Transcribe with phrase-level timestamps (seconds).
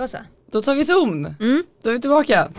[0.00, 0.18] Då så.
[0.52, 1.34] Då tar vi ton.
[1.40, 1.62] Mm.
[1.82, 2.50] Då är vi tillbaka.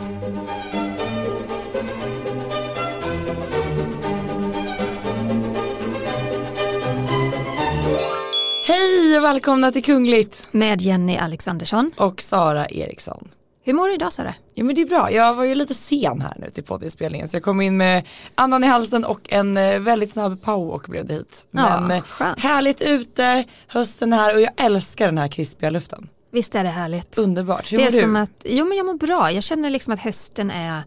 [8.67, 11.91] Hej och välkomna till Kungligt Med Jenny Alexandersson.
[11.97, 13.27] och Sara Eriksson.
[13.63, 14.33] Hur mår du idag Sara?
[14.53, 17.35] Ja men det är bra, jag var ju lite sen här nu till poddinspelningen så
[17.35, 18.05] jag kom in med
[18.35, 21.45] andan i halsen och en eh, väldigt snabb pow och blev det hit.
[21.51, 22.39] Ja, Men eh, skönt.
[22.39, 26.07] härligt ute, hösten är här och jag älskar den här krispiga luften.
[26.31, 27.17] Visst är det härligt?
[27.17, 28.01] Underbart, hur det mår är du?
[28.01, 29.31] som att, jo men jag mår bra.
[29.31, 30.83] Jag känner liksom att hösten är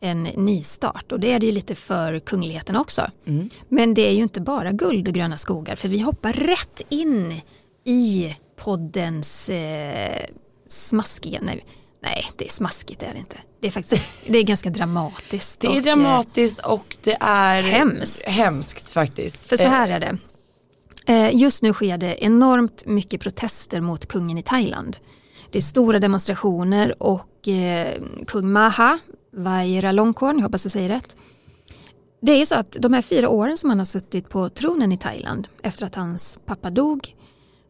[0.00, 3.10] en nystart och det är det ju lite för kungligheten också.
[3.26, 3.50] Mm.
[3.68, 7.40] Men det är ju inte bara guld och gröna skogar för vi hoppar rätt in
[7.84, 10.26] i poddens eh,
[10.66, 11.64] smaskiga, nej,
[12.02, 13.36] nej det är smaskigt är det inte.
[13.60, 15.60] Det är faktiskt, det är ganska dramatiskt.
[15.60, 18.24] Det är eh, dramatiskt och det är Hemskt.
[18.24, 19.46] hemskt faktiskt.
[19.46, 20.18] För så här är det.
[21.06, 24.96] Eh, Just nu sker det enormt mycket protester mot kungen i Thailand.
[25.50, 28.98] Det är stora demonstrationer och eh, kung Maha
[29.32, 31.16] Vajiralongkorn, jag hoppas jag säger rätt.
[32.22, 34.92] Det är ju så att de här fyra åren som han har suttit på tronen
[34.92, 37.14] i Thailand efter att hans pappa dog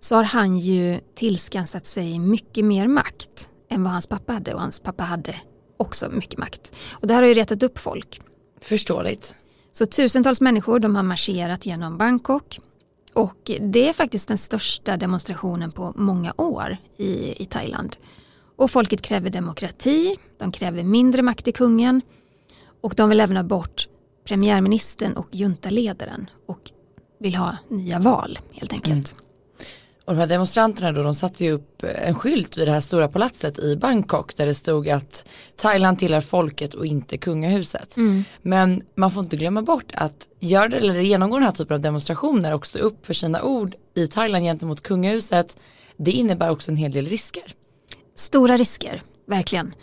[0.00, 4.60] så har han ju tillskansat sig mycket mer makt än vad hans pappa hade och
[4.60, 5.34] hans pappa hade
[5.76, 6.76] också mycket makt.
[6.90, 8.20] Och det här har ju retat upp folk.
[8.60, 9.36] Förståeligt.
[9.72, 12.58] Så tusentals människor de har marscherat genom Bangkok
[13.16, 17.96] och det är faktiskt den största demonstrationen på många år i, i Thailand.
[18.56, 22.00] Och folket kräver demokrati, de kräver mindre makt till kungen
[22.80, 23.88] och de vill även ha bort
[24.24, 26.70] premiärministern och juntaledaren och
[27.20, 29.12] vill ha nya val helt enkelt.
[29.12, 29.25] Mm.
[30.06, 33.08] Och de här demonstranterna då, de satte ju upp en skylt vid det här stora
[33.08, 37.96] palatset i Bangkok där det stod att Thailand tillhör folket och inte kungahuset.
[37.96, 38.24] Mm.
[38.42, 41.80] Men man får inte glömma bort att gör det, eller genomgå den här typen av
[41.80, 45.56] demonstrationer och stå upp för sina ord i Thailand gentemot kungahuset,
[45.96, 47.54] det innebär också en hel del risker.
[48.14, 49.74] Stora risker, verkligen.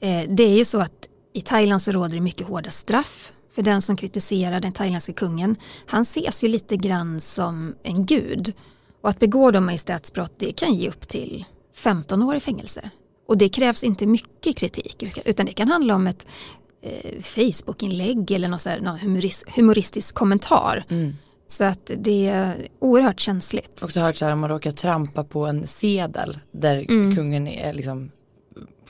[0.00, 3.62] Eh, det är ju så att i Thailand så råder det mycket hårda straff för
[3.62, 5.56] den som kritiserar den thailändska kungen.
[5.86, 8.54] Han ses ju lite grann som en gud.
[9.06, 11.44] Och att begå de majestätsbrott det kan ge upp till
[11.74, 12.90] 15 år i fängelse.
[13.28, 16.26] Och det krävs inte mycket kritik utan det kan handla om ett
[16.82, 20.84] eh, Facebookinlägg eller någon, så här, någon humoris, humoristisk kommentar.
[21.46, 23.82] Så att det är oerhört känsligt.
[23.82, 27.16] Också hört så här om man råkar trampa på en sedel där Mm.
[27.16, 28.10] kungen är liksom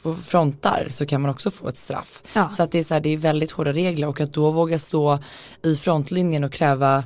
[0.03, 2.22] på frontar så kan man också få ett straff.
[2.33, 2.48] Ja.
[2.48, 4.78] Så att det är så här, det är väldigt hårda regler och att då våga
[4.78, 5.19] stå
[5.62, 7.04] i frontlinjen och kräva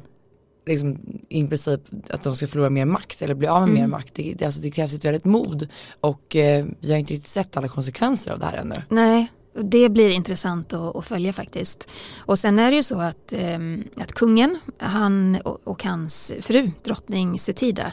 [0.67, 0.99] liksom
[1.29, 3.81] i princip att de ska förlora mer makt eller bli av med Mm.
[3.81, 4.15] mer makt.
[4.15, 5.69] Det, det, alltså, det krävs ett väldigt mod
[6.01, 8.83] och eh, vi har inte riktigt sett alla konsekvenser av det här ännu.
[8.89, 9.33] Nej,
[9.63, 11.91] det blir intressant att, att följa faktiskt.
[12.17, 16.71] Och sen är det ju så att, ehm, att kungen han och, och hans fru,
[16.85, 17.93] drottning Sutida,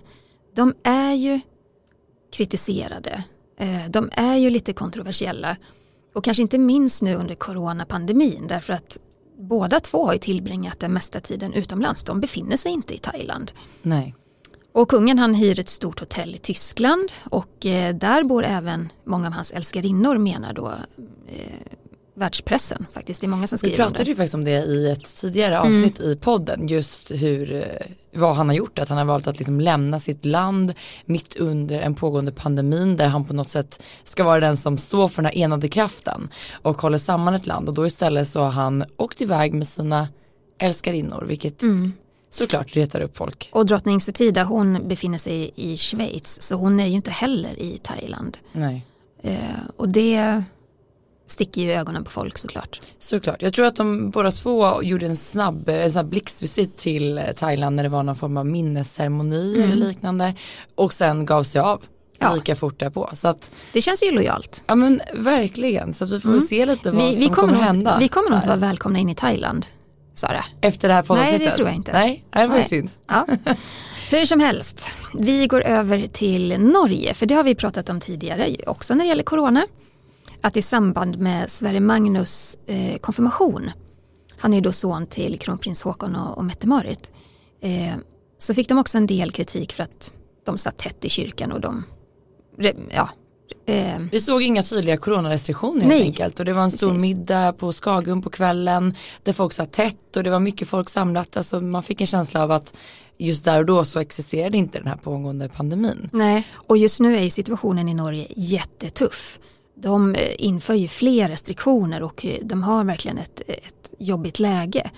[0.55, 1.39] de är ju
[2.33, 3.23] kritiserade.
[3.59, 5.57] Eh, de är ju lite kontroversiella.
[6.15, 8.97] Och kanske inte minst nu under coronapandemin därför att
[9.37, 12.03] båda två har ju tillbringat den mesta tiden utomlands.
[12.03, 13.51] De befinner sig inte i Thailand.
[13.81, 14.15] Nej.
[14.71, 19.27] Och kungen han hyr ett stort hotell i Tyskland och eh, där bor även många
[19.27, 20.67] av hans älskarinnor menar då
[21.27, 21.77] eh,
[22.17, 23.21] världspressen faktiskt.
[23.21, 24.09] Det är många som Vi skriver om pratade det.
[24.09, 27.63] ju faktiskt om det i ett tidigare avsnitt i podden just hur eh,
[28.13, 30.73] vad han har gjort, att han har valt att liksom lämna sitt land
[31.05, 35.07] mitt under en pågående pandemin där han på något sätt ska vara den som står
[35.07, 36.29] för den här enade kraften
[36.61, 40.07] och håller samman ett land och då istället så har han åkt iväg med sina
[40.59, 41.93] älskarinnor vilket Mm.
[42.29, 43.49] såklart retar upp folk.
[43.53, 47.79] Och drottning Sutida hon befinner sig i Schweiz så hon är ju inte heller i
[47.83, 48.37] Thailand.
[48.51, 48.85] Nej.
[49.23, 49.37] Eh,
[49.77, 50.43] och det
[51.27, 52.79] sticker ju i ögonen på folk såklart.
[52.99, 57.23] Såklart, jag tror att de båda två gjorde en snabb, en snabb blixtvisit till eh,
[57.35, 60.35] Thailand när det var någon form av minnesceremoni eller liknande
[60.75, 61.81] och sen gav sig av
[62.19, 62.33] Ja.
[62.33, 63.09] lika fort därpå.
[63.13, 64.63] Så att, Det känns ju lojalt.
[64.67, 67.35] ja men verkligen, så att vi får väl se lite vad Vi, som vi, kommer,
[67.35, 67.97] kommer att nog, hända.
[67.99, 69.65] vi kommer nog inte vara välkomna in i Thailand,
[70.13, 70.45] Sara.
[70.61, 71.39] Efter det här poddavsnittet?
[71.41, 71.91] Nej, det tror jag inte.
[71.91, 72.89] Nej, det var ju synd.
[73.07, 73.25] Ja.
[74.11, 78.55] Hur som helst, vi går över till Norge, för det har vi pratat om tidigare,
[78.67, 79.67] också när det gäller corona.
[80.41, 83.71] Att i samband med Sverre Magnus eh, konfirmation,
[84.37, 87.11] han är då son till kronprins Håkon och, och Mette-Marit,
[87.61, 87.95] eh,
[88.39, 90.13] så fick de också en del kritik för att
[90.45, 91.83] de satt tätt i kyrkan och de,
[92.91, 93.09] ja,
[93.65, 96.03] eh, Vi såg inga tydliga coronarestriktioner helt Nej.
[96.03, 97.01] enkelt och det var en stor Precis.
[97.01, 101.37] middag på Skagum på kvällen där folk satt tätt och det var mycket folk samlat.
[101.37, 102.77] Alltså man fick en känsla av att
[103.17, 106.09] just där och då så existerade inte den här pågående pandemin.
[106.13, 109.39] Nej, och just nu är ju situationen i Norge jättetuff.
[109.81, 114.91] De eh, inför ju fler restriktioner och eh, de har verkligen ett, ett jobbigt läge.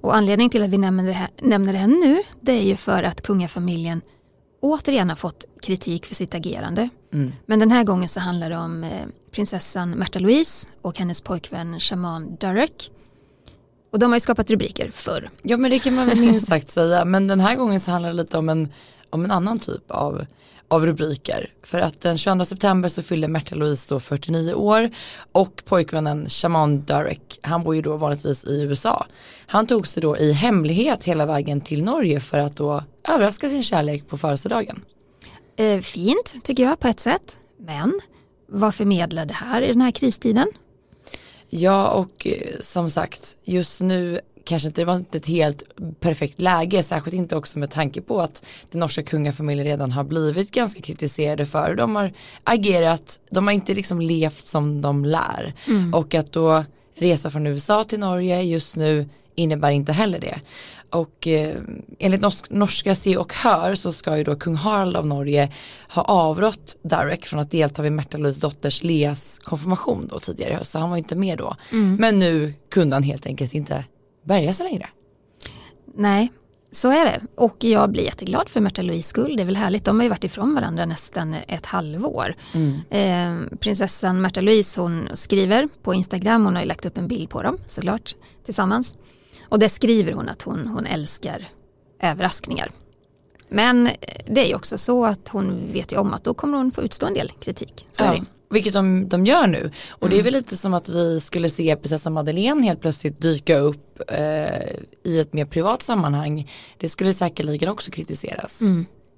[0.00, 2.76] Och anledningen till att vi nämner det, här, nämner det här nu det är ju
[2.76, 4.02] för att kungafamiljen
[4.60, 6.88] återigen har fått kritik för sitt agerande.
[7.12, 7.32] Mm.
[7.46, 11.80] Men den här gången så handlar det om eh, prinsessan Märta Louise och hennes pojkvän
[11.80, 12.90] Shaman Durek.
[13.92, 15.30] Och de har ju skapat rubriker förr.
[15.42, 17.04] Ja men det kan man väl minst sagt säga.
[17.04, 18.72] Men den här gången så handlar det lite om en,
[19.10, 20.26] om en annan typ av,
[20.70, 21.50] av rubriker.
[21.62, 24.90] För att den 22 september så fyllde Märta Louise då 49 år
[25.32, 29.06] och pojkvännen Shaman Durek, han bor ju då vanligtvis i USA.
[29.46, 33.62] Han tog sig då i hemlighet hela vägen till Norge för att då överraska sin
[33.62, 34.82] kärlek på födelsedagen.
[35.56, 37.36] Eh, fint tycker jag på ett sätt.
[37.58, 38.00] Men
[38.48, 40.46] vad förmedlar det här i den här kristiden?
[41.48, 44.20] Ja och eh, som sagt just nu
[44.50, 45.62] kanske inte det var inte ett helt
[46.00, 50.50] perfekt läge, särskilt inte också med tanke på att den norska kungafamiljen redan har blivit
[50.50, 52.12] ganska kritiserade för de har
[52.44, 55.94] agerat, de har inte liksom levt som de lär Mm.
[55.94, 56.64] och att då
[56.98, 60.40] resa från USA till Norge just nu innebär inte heller det.
[60.90, 61.56] Och eh,
[61.98, 65.52] enligt norsk, norska Se och Hör så ska ju då kung Harald av Norge
[65.88, 70.56] ha avrått Derek från att delta vid Märta Louise dotters Leas konfirmation då tidigare i
[70.56, 71.56] höst, så han var inte med då.
[71.98, 73.84] Men nu kunde han helt enkelt inte
[74.30, 74.88] bärga sig längre.
[75.94, 76.32] Nej,
[76.72, 77.20] så är det.
[77.34, 79.36] Och jag blir jätteglad för Märta Louise skull.
[79.36, 79.84] Det är väl härligt.
[79.84, 82.34] De har ju varit ifrån varandra nästan ett halvår.
[82.90, 87.30] Eh, prinsessan Märta Louise hon skriver på Instagram, hon har ju lagt upp en bild
[87.30, 88.98] på dem såklart tillsammans.
[89.48, 91.48] Och där skriver hon att hon, hon älskar
[92.02, 92.70] överraskningar.
[93.48, 93.88] Men
[94.26, 96.82] det är ju också så att hon vet ju om att då kommer hon få
[96.82, 97.86] utstå en del kritik.
[97.92, 98.24] Så är det.
[98.50, 99.70] Vilket de, de gör nu.
[99.90, 103.58] Och det är väl lite som att vi skulle se prinsessan Madeleine helt plötsligt dyka
[103.58, 104.70] upp eh,
[105.04, 106.50] i ett mer privat sammanhang.
[106.78, 108.60] Det skulle säkerligen också kritiseras.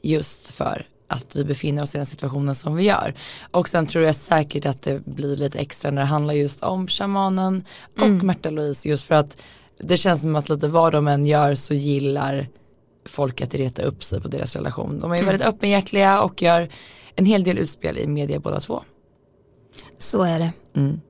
[0.03, 3.15] Just för att vi befinner oss i den situationen som vi gör.
[3.51, 6.89] Och sen tror jag säkert att det blir lite extra när det handlar just om
[6.89, 7.65] shamanen
[8.01, 9.37] och Märta Louise just för att
[9.79, 12.49] det känns som att lite vad de än gör så gillar
[13.05, 15.01] folk att reta upp sig på deras relation.
[15.01, 16.69] De är väldigt öppenhjärtliga och gör
[17.17, 18.83] en hel del utspel i media båda två.
[20.03, 20.53] Så är det.
[20.77, 21.01] Mm.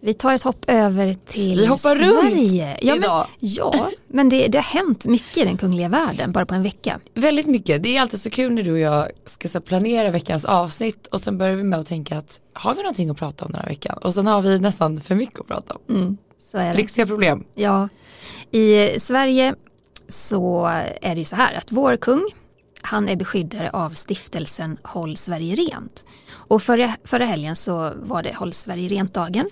[0.00, 2.72] Vi tar ett hopp över till Vi hoppar Sverige.
[2.72, 3.26] runt ja, men, idag.
[3.40, 7.00] ja, men det, det har hänt mycket i den kungliga världen bara på en vecka.
[7.14, 10.44] Väldigt mycket, det är alltid så kul när du och jag ska så planera veckans
[10.44, 13.52] avsnitt och sen börjar vi med att tänka att har vi någonting att prata om
[13.52, 13.98] den här veckan?
[13.98, 15.96] Och sen har vi nästan för mycket att prata om.
[15.96, 16.76] Mm, så är det.
[16.76, 17.44] Lyxiga problem.
[17.54, 17.88] Ja,
[18.50, 19.54] i Sverige
[20.08, 20.66] så
[21.02, 22.30] är det ju så här att vår kung,
[22.82, 26.04] han är beskyddare av stiftelsen Håll Sverige Rent.
[26.48, 29.50] Och förra, förra helgen så var det Håll Sverige Rent-dagen.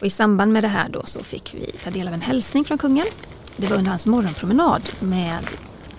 [0.00, 2.64] Och i samband med det här då så fick vi ta del av en hälsning
[2.64, 3.06] från kungen.
[3.56, 5.44] Det var under hans morgonpromenad med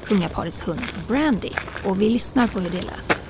[0.06, 1.50] kungaparets hund Brandy.
[1.86, 3.22] Och vi lyssnar på hur det lät.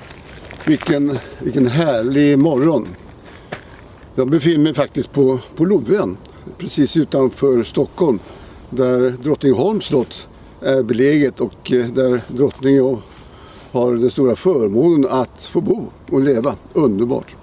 [0.64, 2.88] Vilken, vilken härlig morgon.
[4.14, 6.16] Jag befinner mig faktiskt på, på Lovön,
[6.58, 8.18] precis utanför Stockholm.
[8.70, 10.28] Där Drottningholms slott
[10.60, 13.00] är beläget och eh, där där och
[13.72, 16.54] har den stora förmånen att få bo och leva.
[16.72, 17.36] Underbart.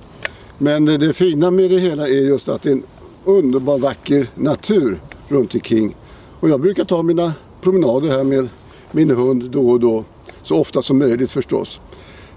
[0.57, 2.83] Men det, fina med det hela är just att det är en
[3.25, 5.95] underbar vacker natur runt omkring.
[6.39, 8.49] Och jag brukar ta mina promenader här med
[8.91, 10.03] min hund då och då.
[10.43, 11.79] Så ofta som möjligt förstås.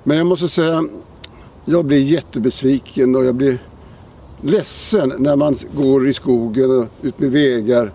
[0.02, 0.88] Men jag måste säga,
[1.64, 3.58] jag blir jättebesviken och jag blir
[4.42, 7.92] ledsen när man går i skogen och ut med vägar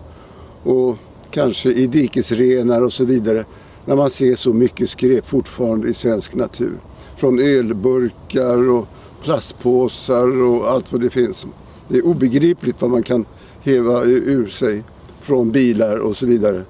[0.62, 0.96] och
[1.30, 3.44] kanske i dikesrenar och så vidare.
[3.84, 6.72] När man ser så mycket skräp fortfarande i svensk natur.
[7.16, 8.88] Från ölburkar och
[9.22, 11.46] plastpåsar och allt vad det finns.
[11.88, 13.24] Det är obegripligt vad man kan
[13.60, 14.82] häva ur sig
[15.20, 16.62] från bilar och så vidare.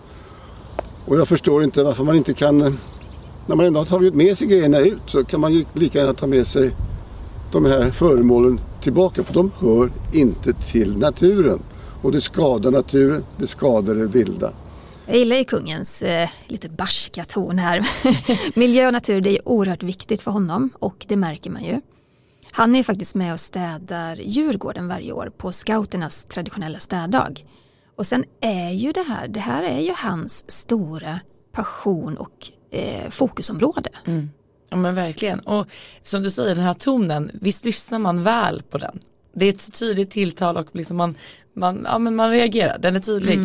[1.07, 2.59] Och jag förstår inte varför man inte kan,
[3.47, 6.15] när man ändå har tagit med sig grejerna ut så kan man ju lika gärna
[6.15, 6.71] ta med sig
[7.53, 11.59] de här föremålen tillbaka för de hör inte till naturen.
[12.03, 14.51] Och det skadar naturen, det skadar det vilda.
[15.13, 17.89] Jag gillar ju kungens eh, lite barska ton här.
[18.59, 21.81] Miljö och natur det är oerhört viktigt för honom och det märker man ju.
[22.53, 27.45] Han är ju faktiskt med och städar Djurgården varje år på scouternas traditionella städdag.
[27.97, 31.21] Och sen är ju det här, det här är ju hans stora
[31.53, 33.91] passion och eh, fokusområde.
[34.05, 34.31] Mm.
[34.71, 35.41] Ja men verkligen.
[35.41, 35.67] Och
[36.03, 38.99] som du säger den här tonen, visst lyssnar man väl på den?
[39.35, 41.17] Det är ett tydligt tilltal och liksom man,
[41.55, 43.39] man, ja, men man reagerar, den är tydlig.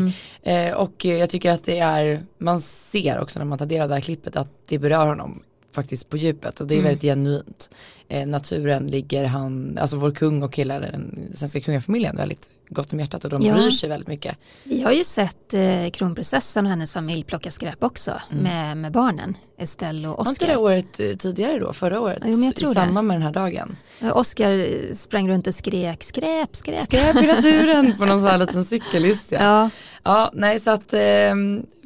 [0.43, 3.89] Eh, och jag tycker att det är, man ser också när man tar del av
[3.89, 7.69] det här klippet att det berör honom faktiskt på djupet och det är väldigt genuint.
[8.09, 12.99] Eh, naturen ligger han, alltså vår kung och hela den svenska kungafamiljen väldigt gott om
[12.99, 13.53] hjärtat och de Ja.
[13.53, 14.37] bryr sig väldigt mycket.
[14.63, 19.37] Vi har ju sett eh, kronprinsessan och hennes familj plocka skräp också med, med barnen,
[19.57, 20.63] Estelle och Var inte det Oscar.
[20.63, 22.19] året eh, tidigare då, förra året?
[22.25, 22.73] Jo, men jag I tror det.
[22.75, 23.75] samband med den här dagen.
[24.01, 26.83] Eh, Oscar sprang runt och skrek skräp, skräp.
[26.83, 29.39] Skräp i naturen på någon sån här liten cykel, just ja.
[29.41, 29.69] Ja,
[30.03, 30.99] Ja, nej så att eh,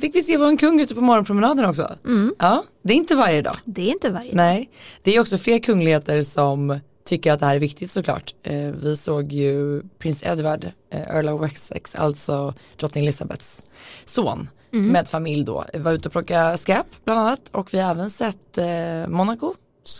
[0.02, 1.96] fick vi se vår kung ute på morgonpromenaden också.
[2.06, 2.36] Mm.
[2.40, 3.56] Ja, det är inte varje dag.
[3.66, 4.70] Det är inte varje Nej,
[5.04, 8.36] det är också fler kungligheter som tycker att det här är viktigt såklart.
[8.44, 13.64] Eh, vi såg ju prins Edward, eh, Earl of Wessex, alltså drottning Elizabeths
[14.06, 14.88] son Mm.
[14.88, 18.58] med familj då, var ute och plocka skräp bland annat och vi har även sett
[18.58, 19.54] eh, Monaco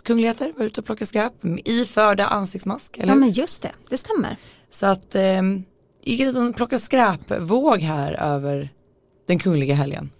[0.04, 1.32] kungligheter var ute och plocka skräp
[1.64, 2.98] iförda ansiktsmask.
[2.98, 4.36] Eller Ja men just det, det stämmer.
[4.70, 5.42] Så att eh,
[6.04, 8.70] gick en liten plocka skräp-våg här över
[9.26, 10.10] den kungliga helgen.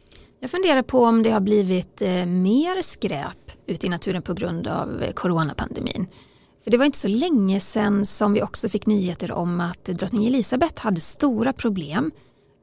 [0.42, 4.66] Jag funderar på om det har blivit eh, mer skräp ute i naturen på grund
[4.66, 6.06] av eh, coronapandemin.
[6.64, 10.26] För det var inte så länge sedan som vi också fick nyheter om att drottning
[10.26, 12.10] Elizabeth hade stora problem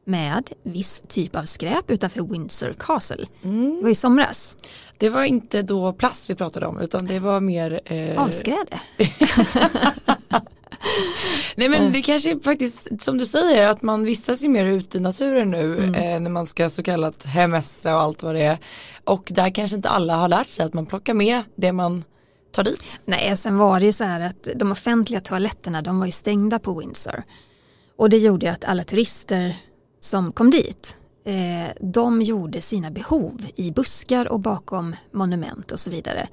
[0.06, 3.28] med viss typ av skräp utanför Windsor Castle.
[3.42, 4.58] Det var i somras.
[4.98, 8.80] Det var inte då plast vi pratade om utan det var mer eh, Avskräde.
[11.56, 14.98] Nej men det kanske är faktiskt som du säger att man vistas ju mer ute
[14.98, 18.58] i naturen nu eh, när man ska så kallat hemestra och allt vad det är.
[19.04, 22.04] Och där kanske inte alla har lärt sig att man plockar med det man
[22.52, 23.02] tar dit.
[23.06, 26.60] Nej, sen var det ju så här att de offentliga toaletterna de var ju stängda
[26.60, 27.24] på Windsor.
[27.98, 29.56] Och det gjorde ju att alla turister
[30.00, 35.92] som kom dit, eh, de gjorde sina behov i buskar och bakom monument och så
[35.92, 36.28] vidare.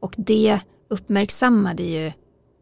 [0.00, 2.12] Och det uppmärksammade ju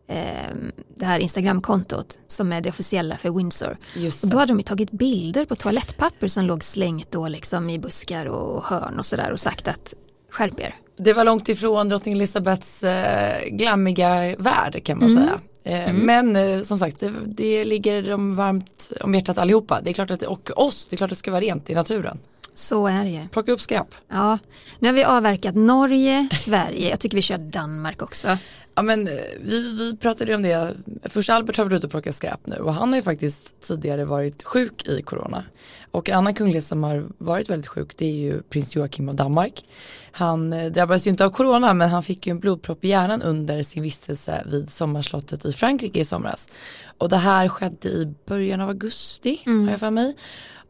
[0.09, 0.55] eh,
[0.97, 3.77] det här Instagramkontot som är det officiella för Windsor.
[4.23, 7.79] Och då hade de ju tagit bilder på toalettpapper som låg slängt då liksom i
[7.79, 9.95] buskar och hörn och sådär och sagt att
[10.31, 10.75] skärp er.
[10.97, 15.25] Det var långt ifrån drottning Elizabeths eh, glammiga värld kan man Mm.
[15.25, 15.41] säga.
[15.87, 19.81] Eh, Men eh, som sagt det, det ligger dem varmt om hjärtat allihopa.
[19.81, 21.75] Det är klart att, och oss, det är klart att det ska vara rent i
[21.75, 22.19] naturen.
[22.55, 23.29] Så är det ju.
[23.29, 23.95] Plocka upp skräp.
[24.09, 24.39] Ja,
[24.79, 28.39] nu har vi avverkat Norge, Sverige, jag tycker vi kör Danmark också.
[28.75, 31.91] Ja men eh, vi, vi pratade ju om det, först Albert har varit ute och
[31.91, 35.45] plockat skräp nu och han har ju faktiskt tidigare varit sjuk i corona.
[35.91, 39.17] Och en annan kunglighet som har varit väldigt sjuk det är ju prins Joakim av
[39.17, 39.65] Danmark.
[40.13, 43.23] Han eh, drabbades ju inte av corona men han fick ju en blodpropp i hjärnan
[43.23, 46.49] under sin vistelse vid sommarslottet i Frankrike i somras.
[46.99, 50.15] Och det här skedde i början av augusti har jag för mig.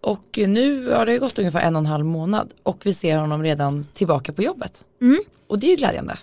[0.04, 3.42] Och nu har det gått ungefär en och en halv månad och vi ser honom
[3.42, 4.84] redan tillbaka på jobbet.
[5.00, 5.18] Mm.
[5.46, 6.18] Och det är ju glädjande.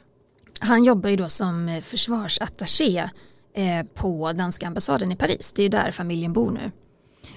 [0.59, 3.09] Han jobbar ju då som eh, försvarsattaché
[3.53, 6.71] eh, på danska ambassaden i Paris, det är ju där familjen bor nu.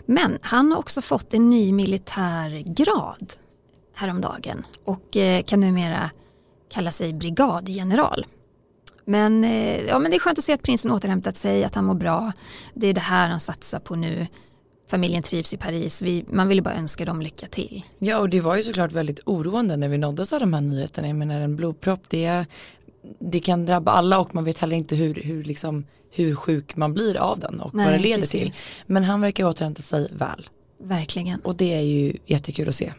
[0.07, 3.33] Men han har också fått en ny militär grad
[3.95, 6.11] häromdagen och eh, kan numera
[6.75, 8.27] kalla sig brigadgeneral.
[9.05, 9.43] Men,
[9.89, 12.33] ja, men det är skönt att se att prinsen återhämtat sig, att han mår bra.
[12.75, 14.27] Det är det här han satsar på nu.
[14.87, 17.85] Familjen trivs i Paris, Vi, man vill ju bara önska dem lycka till.
[17.99, 21.09] Ja och det var ju såklart väldigt oroande när vi nåddes av de här nyheterna.
[21.09, 22.45] Jag menar en blodpropp det,
[23.19, 26.95] det kan drabba alla och man vet heller inte hur, hur, liksom, hur sjuk man
[26.95, 28.31] blir av den och vad Nej, det leder precis.
[28.31, 28.53] till.
[28.87, 30.49] Men han verkar återhämta sig väl
[30.83, 31.41] Verkligen.
[31.41, 32.93] och det är ju jättekul att se.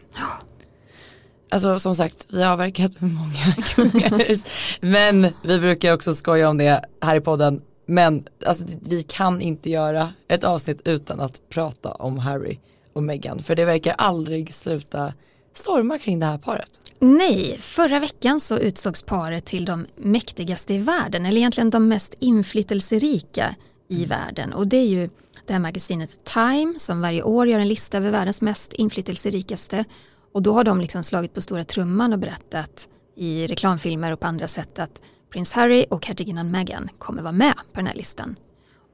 [1.50, 4.44] Alltså som sagt, vi har avverkat många kungahus.
[4.80, 7.62] Men vi brukar också skoja om det här i podden.
[7.86, 12.58] Men alltså, vi kan inte göra ett avsnitt utan att prata om Harry
[12.92, 13.38] och Meghan.
[13.38, 15.12] För det verkar aldrig sluta
[15.54, 16.70] storma kring det här paret.
[16.98, 22.14] Nej, förra veckan så utsågs paret till de mäktigaste i världen, eller egentligen de mest
[22.18, 23.54] inflytelserika
[23.88, 24.52] i världen.
[24.52, 25.10] Och det är ju
[25.46, 29.84] det här magasinet Time som varje år gör en lista över världens mest inflytelserikaste.
[30.32, 34.26] Och då har de liksom slagit på stora trumman och berättat i reklamfilmer och på
[34.26, 35.02] andra sätt att
[35.36, 38.36] prins Harry och hertiginnan Meghan kommer vara med på den här listan.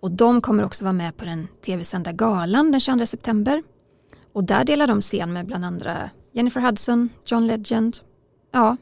[0.01, 3.63] Och de kommer också vara med på den tv-sända galan den 22 september.
[4.33, 7.97] Och där delar de scen med bland andra Jennifer Hudson, John Legend.
[8.53, 8.77] Ja,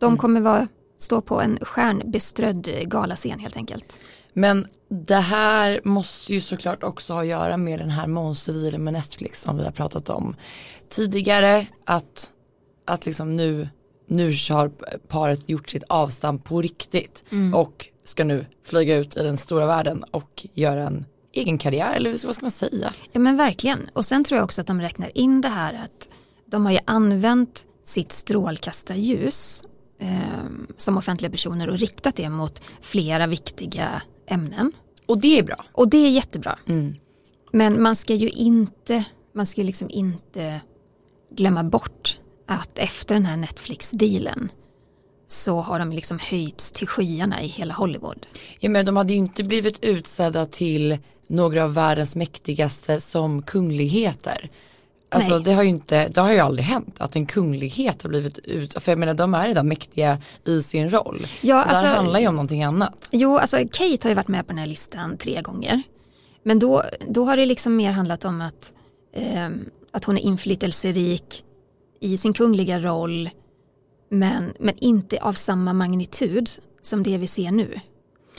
[0.00, 0.68] de kommer vara,
[0.98, 4.00] stå på en stjärnbeströdd galascen helt enkelt.
[4.32, 8.92] Men det här måste ju såklart också ha att göra med den här monsterdealen med
[8.92, 10.36] Netflix som vi har pratat om
[10.88, 11.66] tidigare.
[11.84, 12.30] Att,
[12.84, 13.68] att liksom nu,
[14.08, 14.68] nu har
[15.08, 17.24] paret gjort sitt avstamp på riktigt
[17.54, 22.26] och ska nu flyga ut i den stora världen och göra en egen karriär eller
[22.26, 22.92] vad ska man säga?
[23.12, 23.90] Ja men verkligen.
[23.92, 26.08] Och sen tror jag också att de räknar in det här att
[26.46, 29.62] de har ju använt sitt strålkastarljus
[30.00, 30.18] eh,
[30.76, 34.72] som offentliga personer och riktat det mot flera viktiga ämnen.
[35.06, 35.64] Och det är bra.
[35.72, 36.58] Och det är jättebra.
[36.66, 36.94] Mm.
[37.52, 40.60] Men man ska ju inte, man ska ju liksom inte
[41.30, 44.48] glömma bort att efter den här Netflix-dealen
[45.26, 48.26] så har de liksom höjts till skyarna i hela Hollywood.
[48.60, 54.50] Ja, men de hade ju inte blivit utsedda till några av världens mäktigaste som kungligheter.
[55.10, 55.44] Alltså Nej.
[55.44, 58.82] det har ju inte, det har ju aldrig hänt att en kunglighet har blivit ut,
[58.82, 61.26] för jag menar de är redan mäktiga i sin roll.
[61.40, 63.08] Ja, så alltså- det här handlar ju om någonting annat.
[63.12, 65.82] Jo, alltså Kate har ju varit med på den här listan tre gånger.
[66.42, 68.72] Men då, då har det liksom mer handlat om att
[69.12, 69.48] eh,
[69.92, 71.44] att hon är inflytelserik
[72.00, 73.30] i sin kungliga roll
[74.08, 76.50] men, men inte av samma magnitud
[76.82, 77.80] som det vi ser nu.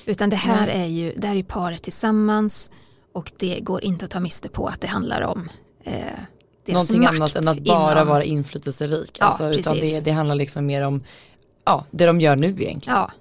[0.05, 2.69] Utan det här är ju, det här är paret tillsammans
[3.13, 5.49] och det går inte att ta miste på att det handlar om
[5.83, 5.93] eh,
[6.65, 8.07] Någonting annat än att bara inom...
[8.07, 9.17] vara inflytelserik.
[9.19, 11.03] Ja, alltså, utan det, det handlar liksom mer om
[11.65, 12.99] ja, det de gör nu egentligen.
[12.99, 13.11] Ja.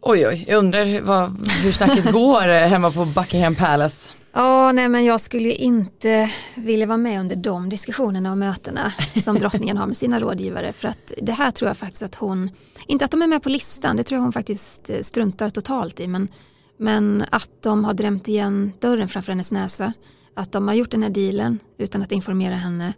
[0.00, 4.12] Oj oj, jag undrar vad, hur snacket går hemma på Buckingham Palace.
[4.36, 8.92] Ja, nej men jag skulle ju inte vilja vara med under de diskussionerna och mötena
[9.24, 12.50] som drottningen har med sina rådgivare för att det här tror jag faktiskt att hon,
[12.86, 16.00] inte att de är med på listan, det tror jag hon faktiskt eh, struntar totalt
[16.00, 16.28] i, men,
[16.76, 19.92] men att de har drämt igen dörren framför hennes näsa,
[20.36, 22.92] att de har gjort den här dealen utan att informera henne,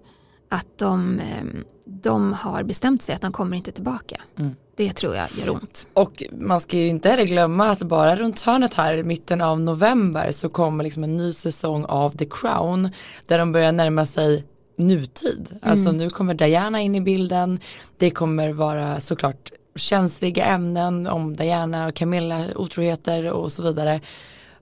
[0.51, 4.21] att de, ehm, de har bestämt sig att de kommer inte tillbaka.
[4.39, 4.55] Mm.
[4.77, 5.89] Det tror jag gör ont.
[5.95, 9.61] Och man ska ju inte heller glömma att bara runt hörnet här i mitten av
[9.61, 12.91] november så kommer liksom en ny säsong av The Crown
[13.27, 14.45] där de börjar närma sig
[14.77, 15.49] nutid.
[15.51, 15.61] Mm.
[15.63, 17.61] Alltså nu kommer Diana in i bilden.
[17.97, 24.01] Det kommer vara såklart känsliga ämnen om Diana och Camilla otroheter och så vidare.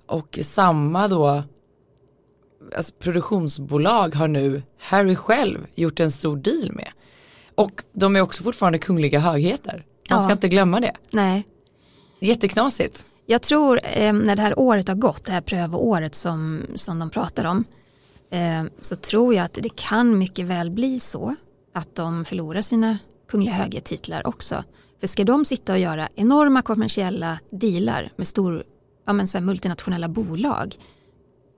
[0.06, 1.42] Och samma då
[2.76, 6.88] alltså produktionsbolag har nu Harry själv gjort en stor deal med.
[7.54, 9.84] Och de är också fortfarande kungliga högheter.
[10.10, 10.92] Man ska inte glömma det.
[11.10, 11.46] Nej.
[12.20, 13.06] Jätteknasigt.
[13.26, 17.10] Jag tror eh, när det här året har gått, det här prövoåret som, som de
[17.10, 17.64] pratar om,
[18.30, 21.34] eh, så tror jag att det kan mycket väl bli så
[21.74, 24.64] att de förlorar sina kungliga högertitlar också.
[25.00, 28.64] För ska de sitta och göra enorma kommersiella dealar med stor,
[29.06, 30.76] ja, men så multinationella bolag,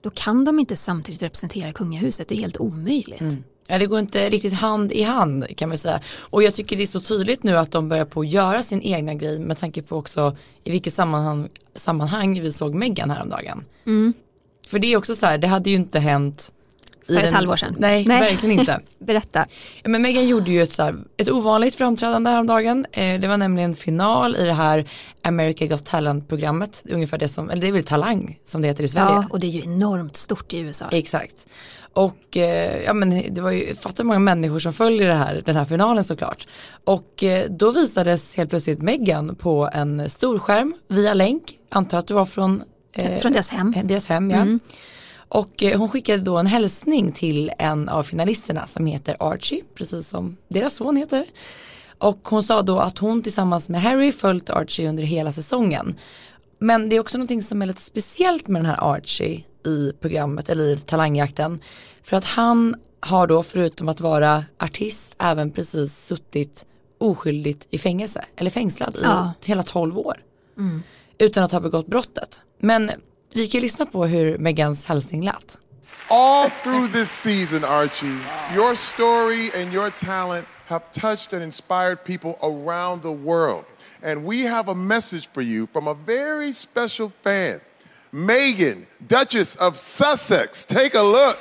[0.03, 3.21] då kan de inte samtidigt representera kungahuset, det är helt omöjligt.
[3.21, 3.45] Mm.
[3.69, 6.01] Ja, det går inte riktigt hand i hand kan man säga.
[6.21, 8.83] Och jag tycker det är så tydligt nu att de börjar på att göra sin
[8.83, 13.65] egna grej med tanke på också i vilket sammanhang, sammanhang vi såg Meghan häromdagen.
[13.87, 14.13] Mm.
[14.67, 16.53] För det är också så här, det hade ju inte hänt
[17.07, 17.77] för ett den, halvår sedan.
[17.79, 18.81] Nej, nej, verkligen inte.
[18.99, 19.47] Berätta.
[19.85, 22.87] Men Meghan gjorde ju ett, så här, ett ovanligt framträdande häromdagen.
[22.93, 24.89] Eh, det var nämligen final i det här
[25.23, 26.85] America Got Talent-programmet.
[26.91, 29.07] Ungefär det som, eller det är väl Talang som det heter i Sverige.
[29.07, 30.89] Ja, och det är ju enormt stort i USA.
[30.93, 31.47] Exakt.
[31.97, 35.57] Och eh, ja men det var ju, fattar många människor som följer det här, den
[35.57, 36.47] här finalen såklart.
[36.85, 42.07] Och eh, då visades helt plötsligt Meghan på en stor skärm via länk, antar att
[42.07, 43.75] det var från, eh, från deras hem.
[43.85, 44.37] Deras hem ja.
[44.37, 44.61] Mm.
[45.29, 50.09] Och eh, hon skickade då en hälsning till en av finalisterna som heter Archie, precis
[50.09, 51.27] som deras son heter.
[51.99, 55.95] Och hon sa då att hon tillsammans med Harry följt Archie under hela säsongen.
[56.59, 60.49] Men det är också någonting som är lite speciellt med den här Archie i programmet
[60.49, 61.61] eller i talangjakten.
[62.03, 66.67] För att han har då förutom att vara artist även precis suttit
[66.99, 69.33] oskyldigt i fängelse eller fängslad ja.
[69.45, 70.23] i hela 12 år.
[70.59, 70.83] Mm.
[71.19, 72.43] Utan att ha begått brottet.
[72.59, 72.91] Men
[73.33, 75.59] vi kan lyssna på hur Megans hälsning lät.
[76.09, 78.19] All through this season, Archie,
[78.55, 83.65] your story and your talent have touched and inspired people around the world.
[84.03, 87.61] And we have a message for you from a very special fan.
[88.17, 90.65] Megan, Duchess of Sussex.
[90.65, 91.39] Take a look.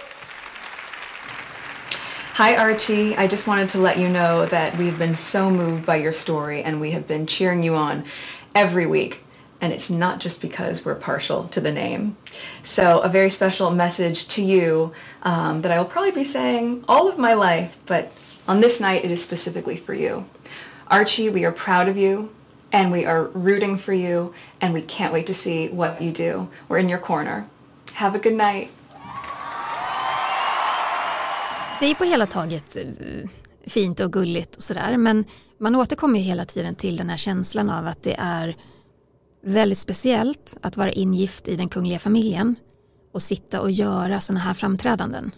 [2.34, 3.16] Hi, Archie.
[3.16, 6.62] I just wanted to let you know that we've been so moved by your story
[6.62, 8.04] and we have been cheering you on
[8.54, 9.24] every week.
[9.62, 12.18] And it's not just because we're partial to the name.
[12.64, 14.92] So, a very special message to you
[15.24, 18.12] um, that I will probably be saying all of my life, but
[18.50, 20.26] on this night it is specifically for you.
[20.88, 22.36] Archie, we are proud of you
[22.76, 24.34] and we are rooting for you
[24.66, 26.48] and we can't wait to see what you do.
[26.68, 27.44] We're in your corner.
[27.94, 28.70] Have a good night.
[31.80, 32.84] Det är på hela taget eh,
[33.68, 35.26] fint och gulligt och sådär men
[35.58, 38.56] man återkommer ju hela tiden till den här känslan av att det är
[39.44, 42.56] väldigt speciellt att vara ingift i den kungliga familjen
[43.14, 45.32] och sitta och göra sådana här framträdanden.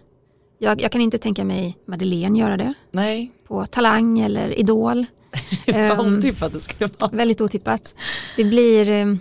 [0.59, 2.73] Jag, jag, kan inte tänka mig Madeleine göra det.
[2.91, 3.31] Nej.
[3.47, 5.05] På Talang eller Idol.
[5.99, 7.11] Um, otippat det skulle vara.
[7.11, 7.95] Väldigt otippat.
[8.35, 9.19] Det blir um,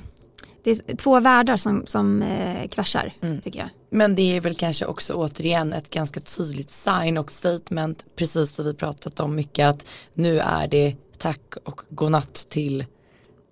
[0.67, 3.41] det är två världar som, som eh, kraschar mm.
[3.41, 3.69] tycker jag.
[3.91, 8.63] Men det är väl kanske också återigen ett ganska tydligt sign och statement precis det
[8.63, 12.85] vi pratat om mycket att nu är det tack och godnatt till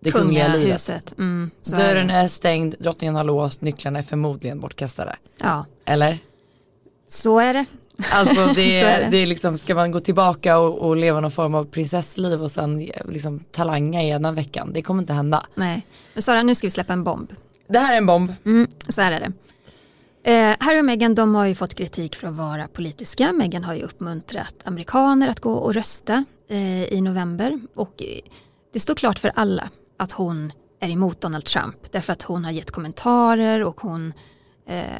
[0.00, 0.74] det kungliga livet.
[0.74, 1.14] Huset.
[1.18, 5.16] Mm, Dörren är, är stängd, drottningen har låst, nycklarna är förmodligen bortkastade.
[5.40, 5.66] Ja.
[5.84, 6.18] Eller?
[7.08, 7.64] Så är det.
[8.10, 9.08] Alltså det, är det.
[9.10, 12.50] det är liksom, ska man gå tillbaka och, och, leva någon form av prinsessliv och
[12.50, 15.46] sen liksom talanga i ena veckan, det kommer inte hända.
[15.54, 17.32] Nej, men Sara nu ska vi släppa en bomb.
[17.68, 18.32] Det här är en bomb.
[18.44, 19.32] Mm, så här är det.
[20.32, 23.32] Eh, Harry och Meghan de har ju fått kritik för att vara politiska.
[23.32, 28.30] Meghan har ju uppmuntrat amerikaner att gå och rösta eh, i november och eh,
[28.72, 32.52] det står klart för alla att hon är emot Donald Trump därför att hon har
[32.52, 34.14] gett kommentarer och hon Eh,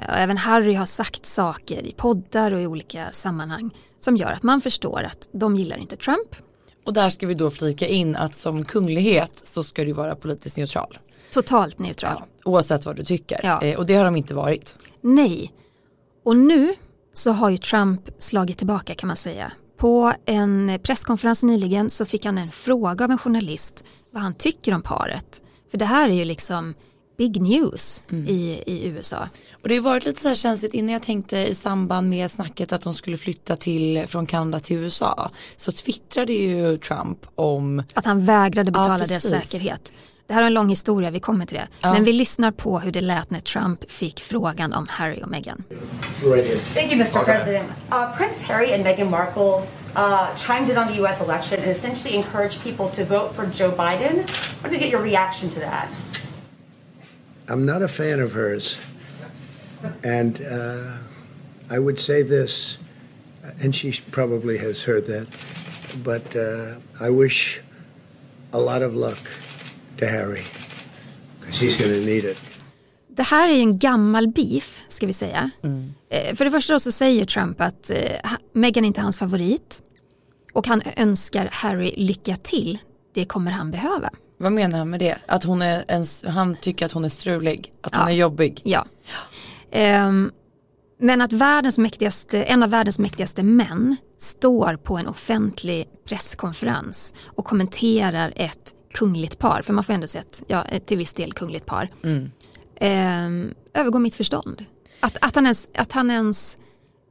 [0.09, 4.42] och även Harry har sagt saker i poddar och i olika sammanhang som gör att
[4.42, 6.37] man förstår att de gillar inte Trump.
[6.85, 10.57] Och där ska vi då flika in att som kunglighet så ska du vara politiskt
[10.57, 10.98] neutral.
[11.33, 12.16] Totalt neutral.
[12.18, 13.40] Ja, oavsett vad du tycker.
[13.42, 13.62] Ja.
[13.62, 14.79] Eh, och det har de inte varit.
[15.00, 15.53] Nej.
[16.24, 16.74] Och nu
[17.12, 19.53] så har ju Trump slagit tillbaka kan man säga.
[19.77, 24.74] På en presskonferens nyligen så fick han en fråga av en journalist vad han tycker
[24.74, 25.42] om paret.
[25.70, 26.74] För det här är ju liksom
[27.16, 29.29] big news i, i USA.
[29.62, 32.72] Och det har varit lite så här känsligt innan jag tänkte i samband med snacket
[32.72, 35.31] att de skulle flytta till, från Kanada till USA.
[35.57, 39.31] Så twittrade ju Trump om, Att han vägrade betala deras precis.
[39.31, 39.92] säkerhet.
[40.27, 41.68] Det här är en lång historia, vi kommer till det.
[41.83, 45.64] Men vi lyssnar på hur det lät när Trump fick frågan om Harry och Meghan.
[46.74, 47.24] Thank you, Mr.
[47.24, 47.68] President.
[47.92, 49.62] Uh, Prince Harry and Meghan Markle
[49.96, 51.20] uh, chimed in on the U.S.
[51.20, 54.12] election and essentially encouraged people to vote for Joe Biden.
[54.18, 55.88] I wanted to get your reaction to that.
[57.49, 58.79] I'm not a fan of hers.
[60.05, 62.79] And uh, I would say this,
[63.65, 65.27] and she probably has heard that,
[66.05, 67.61] but uh, I wish
[68.53, 69.23] a lot of luck
[69.99, 70.43] to Harry
[71.41, 72.41] because he's going to need it.
[73.17, 75.51] Det här är ju en gammal beef, ska vi säga.
[76.11, 79.83] Eh, För det första så säger Trump att eh, ha- Meghan är inte hans favorit.
[80.53, 82.79] Och han önskar Harry lycka till.
[83.15, 84.11] Det kommer han behöva.
[84.38, 85.16] Vad menar han med det?
[85.27, 88.11] Att hon är en, han tycker att hon är strulig, att hon Ja.
[88.11, 88.61] är jobbig.
[88.64, 88.87] Ja.
[89.70, 90.31] Ehm,
[91.01, 97.44] men att världens mäktigaste, en av världens mäktigaste män står på en offentlig presskonferens och
[97.44, 101.66] kommenterar ett kungligt par, för man får ändå säga att, ja, till viss del kungligt
[101.66, 101.92] par,
[102.81, 104.64] ehm, övergår mitt förstånd.
[105.01, 106.59] Att, att, han ens, att han ens,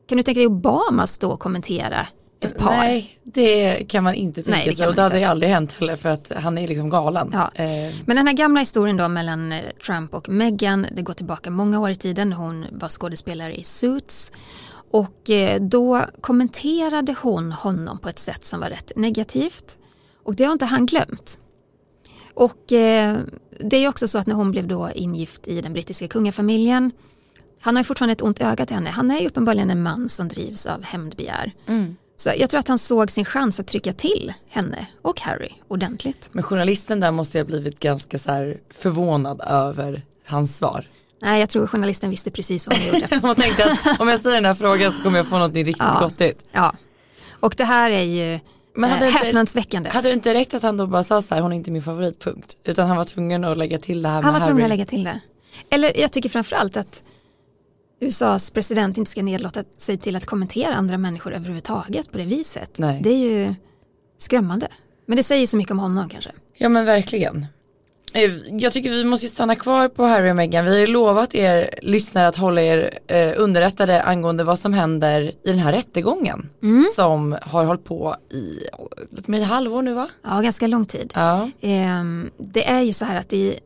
[0.09, 2.07] kan du tänka dig Obama stå och kommentera
[2.45, 2.69] ett par?
[2.77, 5.29] Nej, det kan man inte tänka Nej, sig och det hade inte.
[5.29, 7.29] aldrig hänt heller för att han är liksom galen.
[7.33, 7.51] Ja.
[7.55, 11.49] Eh, Men den här gamla historien då mellan eh, Trump och Meghan, det går tillbaka
[11.51, 12.33] många år i tiden.
[12.33, 14.31] Hon var skådespelare i Suits.
[14.91, 19.77] Och eh, då kommenterade hon honom på ett sätt som var rätt negativt.
[20.23, 21.39] Och det har inte han glömt.
[22.33, 23.17] Och eh,
[23.59, 26.91] det är också så att när hon blev då ingift i den brittiska kungafamiljen,
[27.61, 28.89] han har ju fortfarande ett ont öga till henne.
[28.89, 31.51] Han är ju uppenbarligen en man som drivs av hämndbegär.
[32.15, 36.29] Så jag tror att han såg sin chans att trycka till henne och Harry ordentligt.
[36.31, 40.87] men journalisten där måste ha blivit ganska så förvånad över hans svar.
[41.21, 43.19] Nej, jag tror journalisten visste precis vad hon gjorde.
[43.27, 45.75] Man tänkte att om jag säger den här frågan så kommer jag få något riktigt
[45.79, 45.99] Ja.
[45.99, 46.45] gottigt.
[46.51, 46.75] Ja.
[47.39, 48.39] Och det här är ju
[48.75, 49.89] Men hade eh, häpnadsväckande.
[49.89, 51.81] Hade det inte räckt att han då bara sa så här, hon är inte min
[51.83, 52.57] favoritpunkt.
[52.63, 54.63] Utan han var tvungen att lägga till det här Han med var tvungen Harry.
[54.63, 55.19] att lägga till det.
[55.69, 57.03] Eller jag tycker framförallt att
[58.03, 62.77] USAs president inte ska nedlåta sig till att kommentera andra människor överhuvudtaget på det viset.
[62.79, 62.99] Nej.
[63.03, 63.53] Det är ju
[64.17, 64.67] skrämmande.
[65.05, 66.31] Men det säger så mycket om honom kanske.
[66.57, 67.45] Ja men verkligen.
[68.13, 70.65] Eh, Jag tycker vi måste stanna kvar på Harry och Meghan.
[70.65, 75.21] Vi har ju lovat er lyssnare att hålla er eh, underrättade angående vad som händer
[75.21, 76.49] i den här rättegången.
[76.95, 78.59] Som har hållit på i
[79.15, 80.09] lite mer halvår nu va?
[80.23, 81.11] Ja, ganska lång tid.
[81.15, 81.49] Ja.
[81.61, 83.59] Ehm, Det är ju så här att i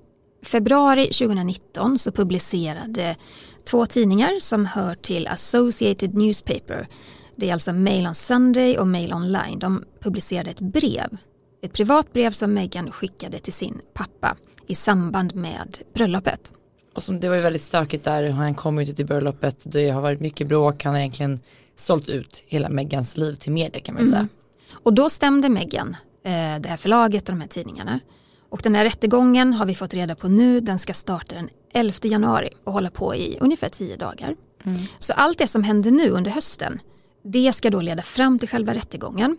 [0.43, 3.15] februari 2019 så publicerade
[3.67, 6.87] två tidningar som hör till Associated Newspaper.
[7.35, 9.59] Det är alltså Mail on Sunday och Mail Online.
[9.59, 11.17] De publicerade ett brev.
[11.61, 16.53] Ett privat brev som Meghan skickade till sin pappa i samband med bröllopet.
[16.95, 20.01] Och som, det var ju väldigt stökigt där, han kom inte till bröllopet, det har
[20.01, 21.39] varit mycket bråk, han har egentligen
[21.75, 24.27] sålt ut hela Megans liv till media kan man ju säga.
[24.71, 27.99] Och då stämde Meghan eh, det här förlaget och de här tidningarna.
[28.49, 31.93] Och den här rättegången har vi fått reda på nu, den ska starta den 11
[32.03, 34.35] januari och hålla på i ungefär 10 dagar.
[34.99, 36.79] Så allt det som händer nu under hösten,
[37.23, 39.37] det ska då leda fram till själva rättegången.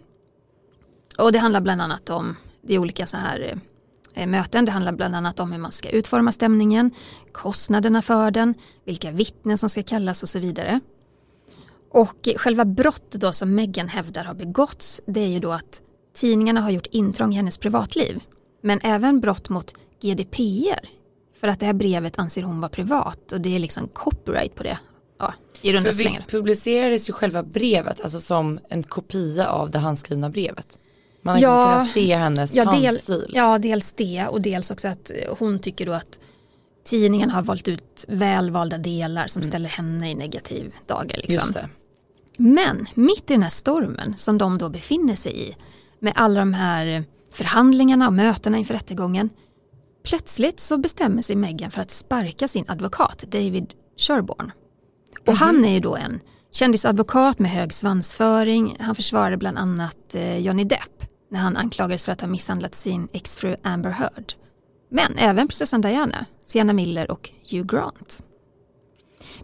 [1.19, 3.61] Och det handlar bland annat om, det olika så här
[4.15, 6.91] eh, möten, det handlar bland annat om hur man ska utforma stämningen,
[7.33, 10.81] kostnaderna för den, vilka vittnen som ska kallas och så vidare.
[11.91, 15.81] Och själva brottet då som Meghan hävdar har begåtts det är ju då att
[16.15, 18.21] tidningarna har gjort intrång i hennes privatliv.
[18.69, 20.89] Men även brott mot GDPR.
[21.41, 24.63] För att det här brevet anser hon vara privat och det är liksom copyright på
[24.63, 24.79] det.
[25.19, 26.11] Ja, i runda För slängar.
[26.19, 30.79] visst publicerades ju själva brevet, alltså som en kopia av det handskrivna brevet.
[31.23, 33.31] Man har Ja, kunnat se hennes Ja, del, handstil.
[33.35, 36.21] ja, dels det och dels också att hon tycker då att
[36.85, 41.17] tidningen har valt ut välvalda delar som ställer henne i negativ dager.
[41.29, 41.55] Liksom.
[42.37, 45.57] Men mitt i den här stormen som de då befinner sig i
[45.99, 47.05] med alla de här
[47.39, 49.31] förhandlingarna och mötena inför rättegången
[50.05, 54.53] plötsligt så bestämmer sig Meghan för att sparka sin advokat David Sherborne.
[55.27, 56.21] Och han är ju då en
[56.53, 58.77] kändisadvokat med hög svansföring.
[58.81, 63.09] Han försvarade bland annat eh, Johnny Depp när han anklagades för att ha misshandlat sin
[63.13, 64.33] exfru Amber Heard.
[64.91, 68.23] Men även prinsessan Diana, Sienna Miller och Hugh Grant.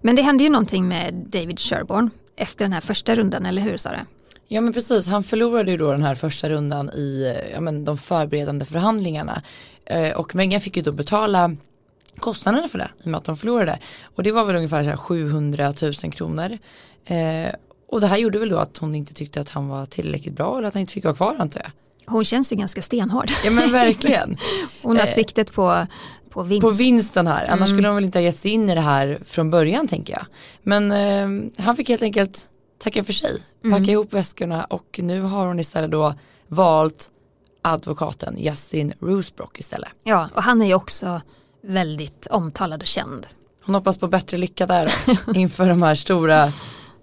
[0.01, 3.77] Men det hände ju någonting med David Sherborne efter den här första rundan, eller hur
[3.77, 4.07] Sara?
[4.49, 7.99] Ja men precis, han förlorade ju då den här första rundan i ja, men de
[7.99, 9.43] förberedande förhandlingarna.
[9.87, 11.57] Eh, och Meghan fick ju då betala
[12.19, 13.79] kostnaderna för det i och med att de förlorade.
[14.17, 16.59] Och det var väl ungefär så 700 000 kronor.
[17.05, 17.55] Eh,
[17.89, 20.59] och det här gjorde väl då att hon inte tyckte att han var tillräckligt bra
[20.59, 21.71] eller att han inte fick vara kvar antar jag.
[22.13, 23.31] Hon känns ju ganska stenhård.
[23.45, 24.37] Ja men verkligen.
[24.83, 25.87] hon har Eh, siktet på,
[26.31, 26.63] på vinst.
[26.63, 27.67] På vinsten här, annars Mm.
[27.69, 30.27] skulle de väl inte ha gett sig in i det här från början tänker jag.
[30.63, 33.91] Men eh, han fick helt enkelt tacka för sig, packa Mm.
[33.91, 36.15] ihop väskorna och nu har hon istället då
[36.49, 37.11] valt
[37.63, 39.89] advokaten Justin Roosbrock istället.
[40.05, 41.21] Ja, och han är ju också
[41.63, 43.27] väldigt omtalad och känd.
[43.65, 44.93] Hon hoppas på bättre lycka där
[45.37, 46.49] inför de här stora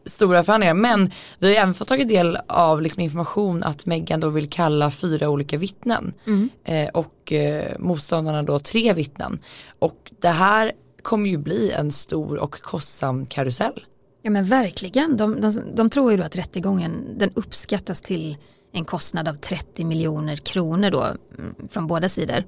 [0.06, 0.74] stora förhandlingar.
[0.74, 4.92] Men vi har även fått tagit del av liksom information att Meghan då vill kalla
[4.92, 6.50] fyra olika vittnen Mm.
[6.64, 9.40] eh, och eh, motståndarna då tre vittnen.
[9.80, 13.86] Och det här kommer ju bli en stor och kostsam karusell.
[14.22, 18.38] Ja men verkligen, de, de, de tror ju då att rättegången den uppskattas till
[18.72, 22.44] en kostnad av 30 miljoner kronor då mm, från båda sidor.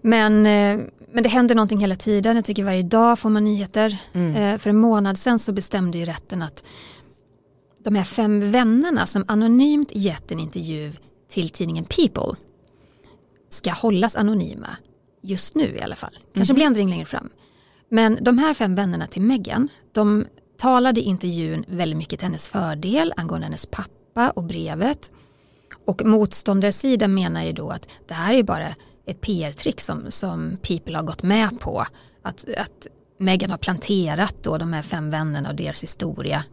[0.00, 3.98] Men, eh, men det händer någonting hela tiden, jag tycker varje dag får man nyheter.
[4.12, 6.64] Eh, För en månad sedan så bestämde ju rätten att
[7.84, 10.92] de här fem vännerna som anonymt gett en intervju
[11.28, 12.36] till tidningen People
[13.48, 14.76] ska hållas anonyma
[15.22, 16.18] just nu i alla fall.
[16.34, 17.30] Kanske blir ändring längre fram.
[17.90, 20.26] Men de här fem vännerna till Meghan, de
[20.58, 25.10] talade i intervjun väldigt mycket till hennes fördel angående hennes pappa och brevet.
[25.86, 28.74] Och motståndarsidan menar ju då att det här är bara
[29.06, 31.86] ett PR-trick som, som People har gått med på.
[32.22, 32.86] Att, att
[33.18, 36.44] Meghan har planterat då de här fem vännerna och deras historia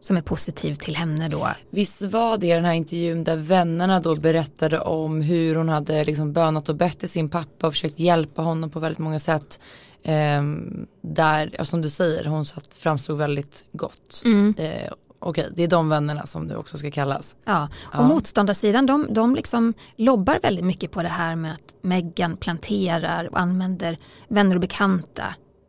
[0.00, 1.48] som är positiv till henne då.
[1.70, 6.32] Visst var det den här intervjun där vännerna då berättade om hur hon hade liksom
[6.32, 9.60] bönat och bett till sin pappa och försökt hjälpa honom på väldigt många sätt.
[10.08, 14.22] Ehm, där, ja, som du säger, hon satt, framstod väldigt gott.
[14.56, 17.36] Eh, Okej, det är de vännerna som det också ska kallas.
[17.44, 18.02] Ja, och Ja.
[18.08, 23.40] motståndarsidan de, de liksom lobbar väldigt mycket på det här med att Meghan planterar och
[23.40, 25.24] använder vänner och bekanta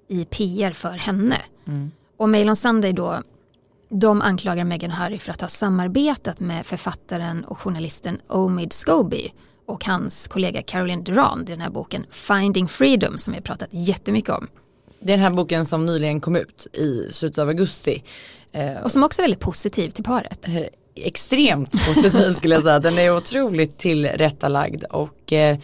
[0.08, 1.38] i PR för henne.
[2.18, 3.22] Och Mail on Sunday då,
[3.90, 9.32] de anklagar Meghan Harry för att ha samarbetat med författaren och journalisten Omid Scobie
[9.68, 13.70] och hans kollega Caroline Durand i den här boken Finding Freedom som vi har pratat
[13.72, 14.48] jättemycket om.
[15.00, 18.04] Det är den här boken som nyligen kom ut i slutet av augusti.
[18.52, 20.48] Eh, Och som också är väldigt positiv till paret.
[20.48, 20.62] eh,
[20.96, 22.80] extremt positiv skulle jag säga.
[22.80, 25.58] Den är otroligt tillrättalagd och eh,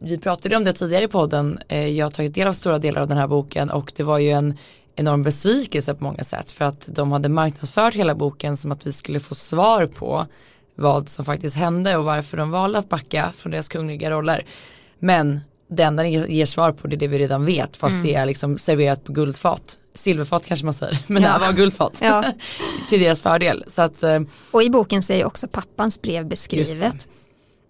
[0.00, 1.58] vi pratade om det tidigare i podden.
[1.68, 4.18] Eh, jag har tagit del av stora delar av den här boken och det var
[4.18, 4.58] ju en
[4.96, 8.92] enorm besvikelse på många sätt för att de hade marknadsfört hela boken som att vi
[8.92, 10.26] skulle få svar på
[10.76, 14.44] vad som faktiskt hände och varför de valde att backa från deras kungliga roller.
[14.98, 18.02] Men det enda den ger ger svar på det är det vi redan vet fast
[18.02, 19.78] det är liksom serverat på guldfat.
[19.94, 21.46] Silverfat kanske man säger, men det här Ja.
[21.46, 21.98] var guldfat.
[22.02, 22.24] Ja.
[22.88, 23.64] Till deras fördel.
[23.66, 27.08] Så att eh, Och i boken så är ju också pappans brev beskrivet.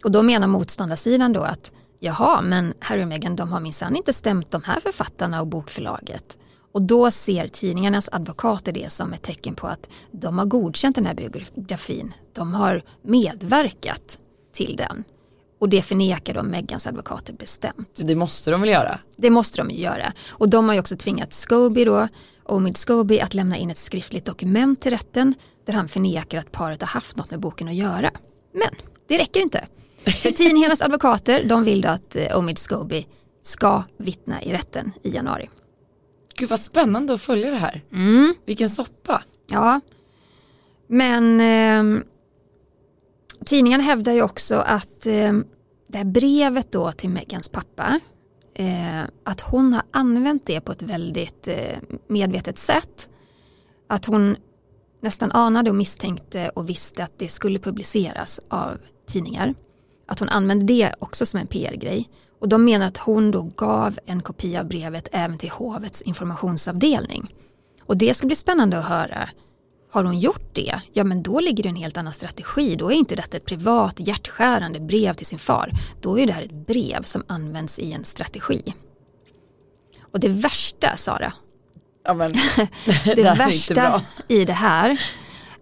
[0.05, 4.12] Och då menar motståndarsidan då att jaha, men Harry och Meghan de har minsann inte
[4.12, 6.38] stämt de här författarna och bokförlaget.
[6.77, 11.07] Och då ser tidningarnas advokater det som ett tecken på att de har godkänt den
[11.07, 12.12] här biografin.
[12.33, 14.19] De har medverkat
[14.53, 15.05] till den.
[15.61, 18.01] Och det förnekar då Meghans advokater bestämt.
[18.05, 18.99] det måste de väl göra.
[19.17, 20.12] Det måste de ju göra.
[20.29, 22.09] Och de har ju också tvingat Scobie då,
[22.45, 25.35] Omid Scobie att lämna in ett skriftligt dokument till rätten
[25.67, 28.11] där han förnekar att paret har haft något med boken att göra.
[28.53, 28.71] Men
[29.09, 29.67] det räcker inte.
[30.05, 33.07] För tidningarnas advokater de vill då att eh, Omid Scobie
[33.43, 35.49] ska vittna i rätten i januari.
[36.37, 37.85] Gud vad spännande att följa det här.
[38.46, 39.22] Vilken soppa.
[39.51, 39.81] Ja,
[40.87, 42.03] men eh,
[43.44, 45.33] tidningen hävdar ju också att eh,
[45.88, 48.01] det här brevet då till Megans pappa,
[48.55, 53.09] eh, att hon har använt det på ett väldigt eh, medvetet sätt.
[53.88, 54.37] Att hon
[55.03, 59.55] nästan anade och misstänkte och visste att det skulle publiceras av tidningar.
[60.07, 62.09] Att hon använde det också som en PR-grej.
[62.40, 67.35] Och de menar att hon då gav en kopia av brevet även till hovets informationsavdelning.
[67.83, 69.29] Och det ska bli spännande att höra.
[69.90, 70.81] Har hon gjort det?
[70.92, 72.77] Ja men då ligger det en helt annan strategi.
[72.77, 75.70] Då är inte detta ett privat hjärtskärande brev till sin far.
[76.01, 78.75] Då är det här ett brev som används i en strategi.
[80.12, 81.33] Och det värsta Sara,
[82.07, 82.33] Ja, men,
[83.05, 84.90] det, inte värsta i det här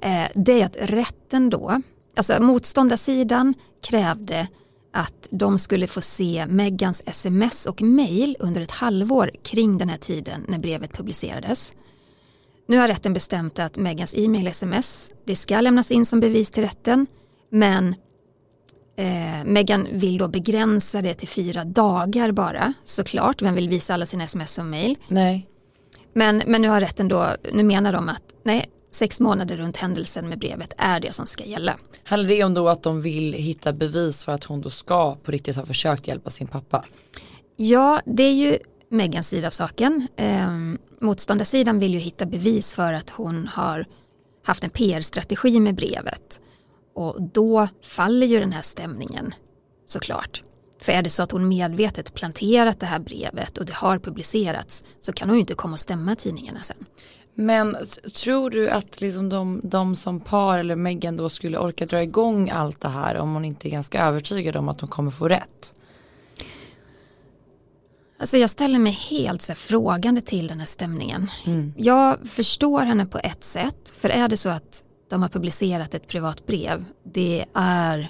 [0.01, 1.83] eh, det är att rätten då,
[2.17, 4.49] alltså motståndarsidan krävde
[4.95, 9.99] att de skulle få se Megans sms och mail under ett halvår kring den här
[9.99, 11.73] tiden när brevet publicerades.
[12.67, 16.51] Nu har rätten bestämt att Megans e-mail och sms det ska lämnas in som bevis
[16.51, 17.07] till rätten
[17.51, 17.95] men
[18.97, 23.43] eh, Megan vill då begränsa det till fyra dagar bara såklart.
[23.43, 24.99] Vem vill visa alla sina sms och mail?
[25.09, 25.49] nej.
[26.17, 30.29] Men, men nu har rätten då, nu menar de att nej, sex månader runt händelsen
[30.29, 31.79] med brevet är det som ska gälla.
[32.05, 35.33] Handlar det om då att de vill hitta bevis för att hon då ska på
[35.33, 36.85] riktigt ha försökt hjälpa sin pappa?
[37.57, 40.09] Ja, det är ju Megans sida av saken.
[40.17, 40.51] Eh,
[41.01, 43.87] motståndarsidan vill ju hitta bevis för att hon har
[44.45, 46.41] haft en PR-strategi med brevet.
[46.95, 49.35] Och då faller ju den här stämningen
[49.87, 50.43] såklart.
[50.81, 54.85] För är det så att hon medvetet planterat det här brevet och det har publicerats
[55.01, 56.87] så kan hon ju inte komma och stämma tidningarna sen.
[57.35, 57.77] Men
[58.15, 62.51] tror du att liksom de, de som par eller Meghan då skulle orka dra igång
[62.51, 65.75] allt det här om hon inte är ganska övertygad om att hon kommer få rätt?
[68.19, 71.31] Alltså jag ställer mig helt så här, frågande till den här stämningen.
[71.47, 71.73] Mm.
[71.77, 76.09] Jag förstår henne på ett sätt, för är det så att de har publicerat ett
[76.09, 78.09] privat brev, det är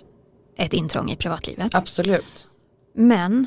[0.56, 1.74] ett intrång i privatlivet.
[1.74, 2.48] Absolut.
[2.94, 3.46] Men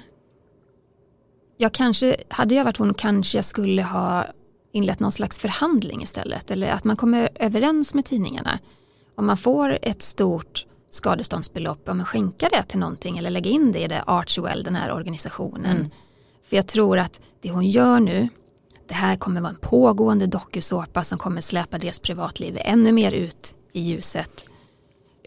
[1.57, 4.25] jag kanske, hade jag varit hon kanske jag skulle ha
[4.71, 6.51] inlett någon slags förhandling istället.
[6.51, 8.59] Eller att man kommer överens med tidningarna.
[9.15, 13.71] Om man får ett stort skadeståndsbelopp, om man skänka det till någonting eller lägga in
[13.71, 15.77] det i det Archewell, den här organisationen.
[15.77, 15.89] Mm.
[16.43, 18.29] För jag tror att det hon gör nu,
[18.87, 23.55] det här kommer vara en pågående dokusåpa som kommer släpa deras privatliv ännu mer ut
[23.73, 24.45] i ljuset.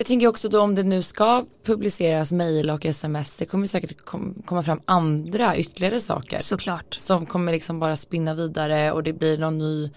[0.01, 3.97] Jag tänker också då om det nu ska publiceras mejl och sms, det kommer säkert
[4.45, 6.39] komma fram andra ytterligare saker.
[6.39, 6.95] Såklart.
[6.95, 9.91] Som kommer liksom bara spinna vidare och det blir någon ny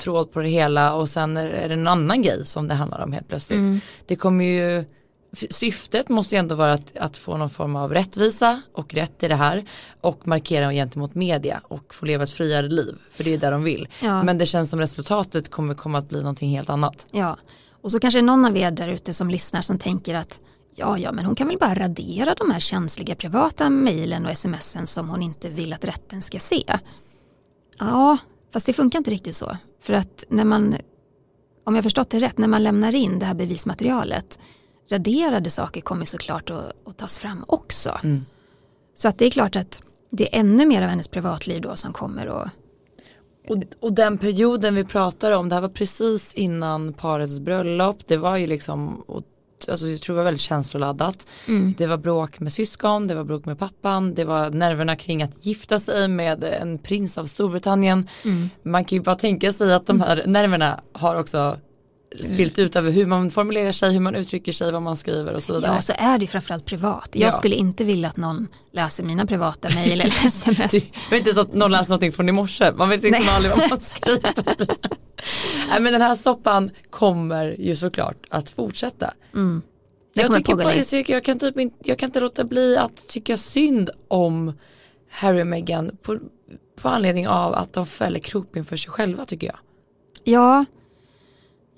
[0.00, 3.12] tråd på det hela och sen är det en annan grej som det handlar om
[3.12, 3.58] helt plötsligt.
[3.58, 3.80] Mm.
[4.06, 4.84] Det kommer ju
[5.50, 9.28] syftet måste ju ändå vara att, att, få någon form av rättvisa och rätt i
[9.28, 9.64] det här
[10.00, 13.62] och markera gentemot media och få leva ett friare liv för det är där de
[13.62, 13.88] vill.
[14.02, 14.22] Ja.
[14.22, 17.06] Men det känns som resultatet kommer komma att bli någonting helt annat.
[17.10, 17.38] Ja,
[17.82, 20.40] och så kanske någon av er där ute som lyssnar som tänker att
[20.74, 24.86] ja, ja, men hon kan väl bara radera de här känsliga privata mejlen och smsen
[24.86, 26.64] som hon inte vill att rätten ska se.
[27.78, 28.18] Ja,
[28.52, 29.56] fast det funkar inte riktigt så.
[29.80, 30.76] För att när man,
[31.64, 34.38] om jag förstått det rätt, när man lämnar in det här bevismaterialet
[34.90, 37.98] raderade saker kommer såklart att, att tas fram också.
[38.04, 38.24] Mm.
[38.94, 41.92] Så att det är klart att det är ännu mer av hennes privatliv då som
[41.92, 42.50] kommer att
[43.48, 48.16] och, och den perioden vi pratar om, det här var precis innan parets bröllop, det
[48.16, 49.04] var ju liksom
[49.68, 51.28] Alltså jag tror det var väldigt känsloladdat.
[51.48, 51.74] Mm.
[51.78, 55.46] Det var bråk med syskon, det var bråk med pappan, det var nerverna kring att
[55.46, 58.08] gifta sig med en prins av Storbritannien.
[58.24, 58.50] Mm.
[58.62, 61.56] Man kan ju bara tänka sig att de här nerverna har också
[62.16, 65.42] spilt ut över hur man formulerar sig, hur man uttrycker sig, vad man skriver och
[65.42, 65.74] så vidare.
[65.74, 67.08] Ja, så är det framförallt privat.
[67.12, 67.32] Jag ja.
[67.32, 70.70] skulle inte vilja att någon läser mina privata mejl eller sms.
[71.10, 73.56] Det är inte så att någon läser någonting från i morse, man vet liksom aldrig
[73.56, 74.34] vad man skriver.
[75.68, 79.14] Nej men den här soppan kommer ju såklart att fortsätta.
[79.34, 79.62] Mm.
[80.12, 83.36] Jag, tycker bara, jag, jag, kan typ inte, jag kan inte låta bli att tycka
[83.36, 84.52] synd om
[85.10, 86.18] Harry och Meghan på,
[86.80, 89.58] på anledning av att de fäller kroppen för sig själva tycker jag.
[90.24, 90.64] Ja,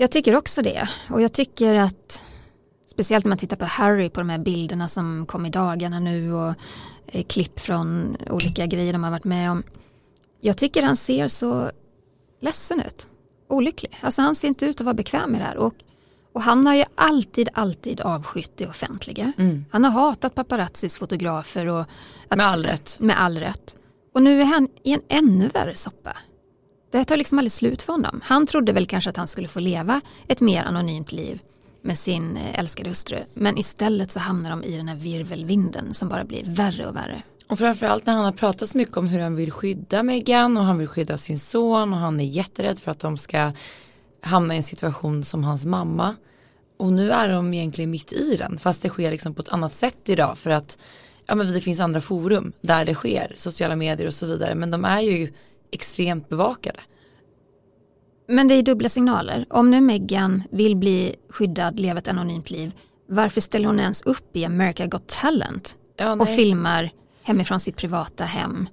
[0.00, 2.22] jag tycker också det och jag tycker att
[2.86, 6.32] speciellt när man tittar på Harry på de här bilderna som kom i dagarna nu
[6.32, 6.54] och
[7.06, 9.62] eh, klipp från olika grejer de har varit med om.
[10.40, 11.70] Jag tycker han ser så
[12.40, 13.08] ledsen ut,
[13.48, 13.98] olycklig.
[14.00, 15.74] Alltså han ser inte ut att vara bekväm med det här och,
[16.32, 19.32] och han har ju alltid, alltid avskytt det offentliga.
[19.38, 19.64] Mm.
[19.70, 21.84] Han har hatat paparazzis fotografer och
[22.28, 22.96] att, med all rätt.
[23.00, 23.76] Med all rätt.
[24.14, 26.16] Och nu är han i en ännu värre soppa.
[26.90, 28.20] Det tar liksom aldrig slut för honom.
[28.24, 31.40] Han trodde väl kanske att han skulle få leva ett mer anonymt liv
[31.82, 33.18] med sin eh, älskade hustru.
[33.34, 37.22] Men istället så hamnar de i den här virvelvinden som bara blir värre och värre.
[37.48, 40.64] Och framförallt när han har pratat så mycket om hur han vill skydda Meghan och
[40.64, 43.52] han vill skydda sin son och han är jätterädd för att de ska
[44.22, 46.16] hamna i en situation som hans mamma.
[46.76, 49.72] Och nu är de egentligen mitt i den fast det sker liksom på ett annat
[49.72, 50.78] sätt idag för att
[51.26, 54.70] ja, men det finns andra forum där det sker, sociala medier och så vidare men
[54.70, 55.32] de är ju
[55.72, 56.80] extremt bevakade.
[58.28, 59.46] Men det är dubbla signaler.
[59.50, 62.74] Om nu Meghan vill bli skyddad, leva ett anonymt liv,
[63.08, 66.90] varför ställer hon ens upp i America Got Talent ja, och filmar
[67.22, 68.68] hemifrån sitt privata hem?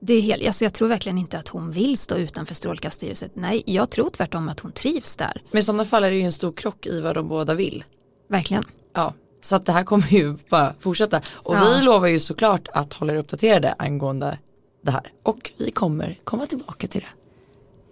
[0.00, 3.32] Det är helt, alltså jag tror verkligen inte att hon vill stå utanför strålkastarljuset.
[3.34, 5.42] Nej, jag tror tvärtom att hon trivs där.
[5.50, 7.84] Men i sådana fall är det ju en stor krock i vad de båda vill.
[8.28, 8.64] Verkligen.
[8.94, 11.20] Ja, så att det här kommer ju bara fortsätta.
[11.34, 11.64] Och ja.
[11.64, 14.38] vi lovar ju såklart att hålla er uppdaterade angående
[14.86, 15.12] det här.
[15.22, 17.06] Och vi kommer komma tillbaka till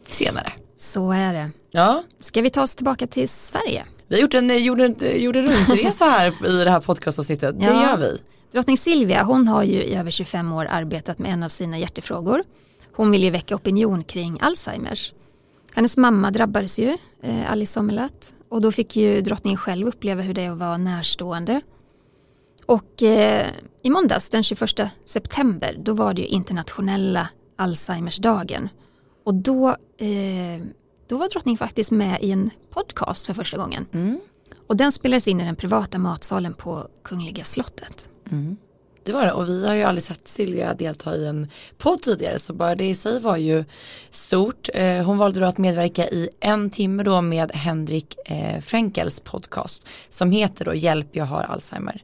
[0.07, 0.53] det senare.
[0.77, 1.51] Så är det.
[1.71, 2.03] Ja.
[2.21, 3.85] Ska vi ta oss tillbaka till Sverige?
[4.09, 7.61] Vi har gjort en jorden, jorden runtresa här i det här podcastavsnittet.
[7.61, 7.83] Det ja.
[7.83, 8.21] gör vi.
[8.53, 12.43] Drottning Silvia hon har ju i över 25 år arbetat med en av sina hjärtefrågor.
[12.93, 15.13] Hon vill ju väcka opinion kring Alzheimers.
[15.75, 20.35] Hennes mamma drabbades ju, eh, Alice Sommerlath, och då fick ju drottningen själv uppleva hur
[20.35, 21.61] det vara närstående.
[22.67, 23.47] Och eh,
[23.83, 24.71] i måndags den 21
[25.05, 28.69] september då var det ju internationella Alzheimersdagen.
[29.25, 30.63] Och då, eh,
[31.09, 33.87] då var drottningen faktiskt med i en podcast för första gången.
[33.93, 34.21] Mm.
[34.67, 38.09] Och den spelades in i den privata matsalen på Kungliga slottet.
[38.31, 38.57] Mm.
[39.05, 41.49] Det var det och vi har ju aldrig sett Silja delta i en
[41.79, 43.65] podd tidigare så bara det i sig var ju
[44.11, 44.69] stort.
[44.75, 49.89] Eh, hon valde då att medverka i en timme då med Henrik eh, Frenkels podcast
[50.11, 52.03] som heter då Hjälp jag har Alzheimer.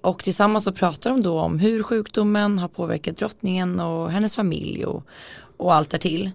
[0.00, 4.86] Och tillsammans så pratar de då om hur sjukdomen har påverkat drottningen och hennes familj
[4.86, 5.04] och,
[5.56, 6.30] och allt därtill.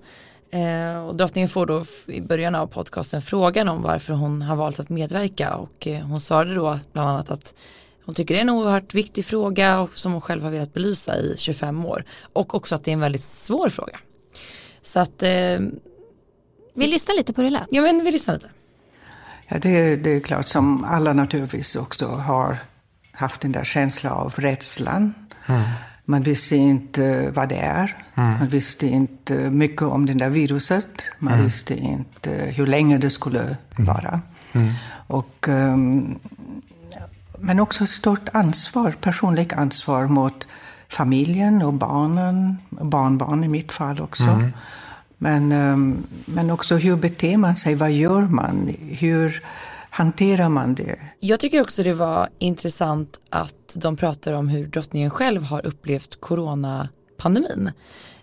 [0.51, 4.79] Eh, och drottningen får då i början av podcasten frågan om varför hon har valt
[4.79, 7.55] att medverka och eh, hon svarade då bland annat att
[8.05, 11.17] hon tycker det är en oerhört viktig fråga och som hon själv har velat belysa
[11.17, 12.03] i 25 år.
[12.33, 13.99] Och också att det är en väldigt svår fråga.
[14.81, 15.59] Så att eh,
[16.73, 17.67] Vi lyssnar lite på hur det lät.
[17.69, 18.49] Ja men vi lyssnar lite.
[19.47, 22.57] Ja, det, det är klart som alla naturligtvis också har
[23.15, 25.13] haft den där känslan av rädslan.
[25.45, 25.61] Mm.
[26.05, 27.97] Man visste inte vad det är.
[28.15, 28.39] Mm.
[28.39, 30.85] Man visste inte mycket om det där viruset.
[31.19, 31.45] Man Mm.
[31.45, 34.21] visste inte hur länge det skulle vara.
[34.53, 34.73] Mm.
[35.07, 36.19] Och, ehm,
[37.39, 40.47] men också ett stort ansvar, personligt ansvar mot
[40.89, 44.23] familjen och barnen, barnbarn i mitt fall också.
[44.29, 44.51] Mm.
[45.17, 49.43] Men, ehm, men också hur beter man sig, vad gör man, hur
[49.95, 50.99] hanterar man det?
[51.19, 56.21] Jag tycker också det var intressant att de pratar om hur drottningen själv har upplevt
[56.21, 57.71] coronapandemin.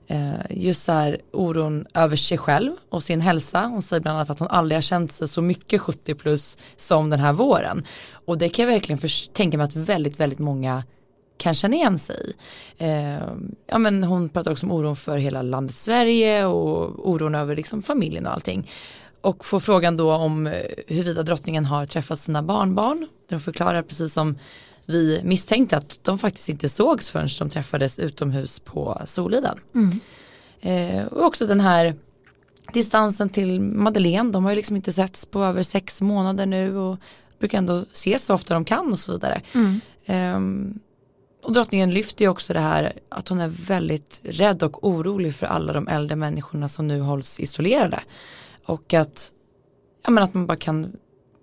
[0.07, 3.61] Eh, just så här oron över sig själv och sin hälsa.
[3.61, 7.11] Hon säger bland annat att hon aldrig har känt sig så mycket 70 plus som
[7.11, 7.87] den här våren.
[8.27, 9.01] Och det kan jag verkligen
[9.33, 10.83] tänka mig att väldigt, väldigt många
[11.37, 12.35] kan känna igen sig i.
[12.79, 13.29] Eh,
[13.66, 17.83] ja, men hon pratar också om oron för hela landet Sverige och oron över liksom
[17.83, 18.68] familjen och allting.
[19.23, 20.53] Och får frågan då om eh,
[20.87, 23.09] huruvida drottningen har träffat sina barnbarn.
[23.29, 24.39] De förklarar precis som
[24.87, 29.59] vi misstänkte att de faktiskt inte sågs förrän de träffades utomhus på Soliden.
[29.75, 30.01] Mm.
[30.61, 31.95] Eh, och också den här
[32.73, 36.99] distansen till Madeleine, de har ju liksom inte setts på över sex månader nu och
[37.39, 39.43] brukar ändå ses så ofta de kan och så vidare.
[39.55, 39.81] Mm.
[40.07, 40.79] Ehm,
[41.45, 45.47] och drottningen lyfter ju också det här att hon är väldigt rädd och orolig för
[45.47, 48.03] alla de äldre människorna som nu hålls isolerade.
[48.66, 49.32] Och att,
[50.04, 50.92] ja, men att man bara kan,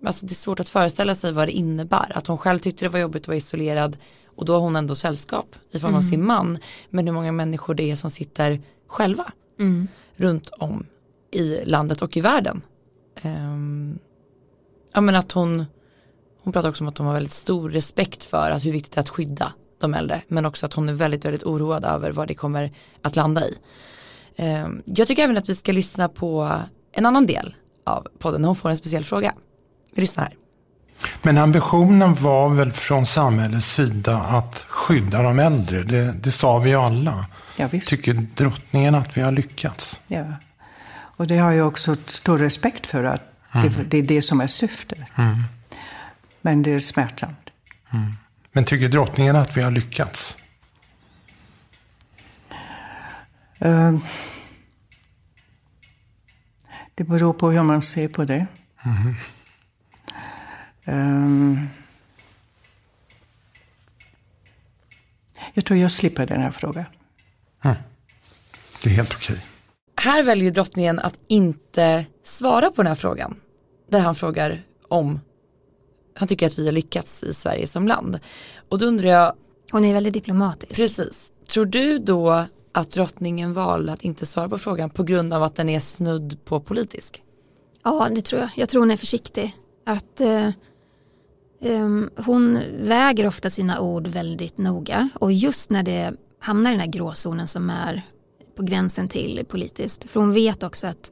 [0.06, 2.12] alltså det är svårt att föreställa sig vad det innebär.
[2.18, 4.96] Att hon själv tyckte det var jobbigt att vara isolerad och då har hon ändå
[4.96, 6.10] sällskap i form av Mm.
[6.10, 6.58] sin man.
[6.90, 9.88] Men hur många människor det är som sitter själva Mm.
[10.16, 10.86] runt om
[11.32, 12.62] i landet och i världen.
[13.22, 14.00] Ehm,
[14.94, 15.66] ja men att hon,
[16.42, 18.98] hon pratar också om att hon har väldigt stor respekt för att hur viktigt det
[18.98, 20.22] är att skydda de äldre.
[20.28, 23.58] Men också att hon är väldigt, väldigt oroad över vad det kommer att landa i.
[24.36, 26.60] Ehm, jag tycker även att vi ska lyssna på
[26.92, 29.34] en annan del av podden när hon får en speciell fråga.
[29.96, 30.34] Vi lyssnar här.
[31.22, 35.84] Men ambitionen var väl från samhällets sida att skydda de äldre.
[35.84, 37.26] Det, det sa vi alla.
[37.56, 37.70] Ja.
[37.86, 40.02] Tycker drottningen att vi har lyckats?
[40.08, 40.26] Ja.
[40.92, 43.22] Och det har jag också stor respekt för att
[43.54, 45.00] det, det är det som är syftet.
[45.18, 45.44] Mm.
[46.42, 47.50] Men det är smärtsamt.
[48.52, 50.38] Men tycker drottningen att vi har lyckats?
[53.60, 54.02] Ehm,
[57.00, 58.48] det beror på hur man ser på det.
[60.86, 61.68] Ehm,
[65.54, 66.86] jag tror jag slipper den här frågan.
[68.84, 69.46] Det är helt okej.
[69.96, 73.40] Här väljer drottningen att inte svara på den här frågan.
[73.90, 75.20] Där han frågar om
[76.16, 78.20] han tycker att vi har lyckats i Sverige som land.
[78.70, 79.34] Och då undrar jag,
[79.72, 80.76] Hon är väldigt diplomatisk.
[80.76, 82.46] precis, tror du då
[82.80, 86.46] att drottningen valde att inte svara på frågan på grund av att den är snudd
[86.46, 87.24] på politisk?
[87.84, 88.50] Ja, det tror jag.
[88.56, 89.56] Jag tror hon är försiktig.
[89.86, 90.48] Att eh,
[91.62, 91.90] eh,
[92.26, 96.88] hon väger ofta sina ord väldigt noga och just när det hamnar i den här
[96.88, 98.02] gråzonen som är
[98.56, 100.12] på gränsen till politiskt.
[100.12, 101.12] För hon vet också att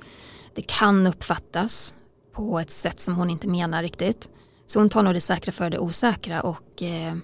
[0.56, 1.94] det kan uppfattas
[2.34, 4.30] på ett sätt som hon inte menar riktigt.
[4.66, 7.16] Så hon tar nog det säkra för det osäkra och eh,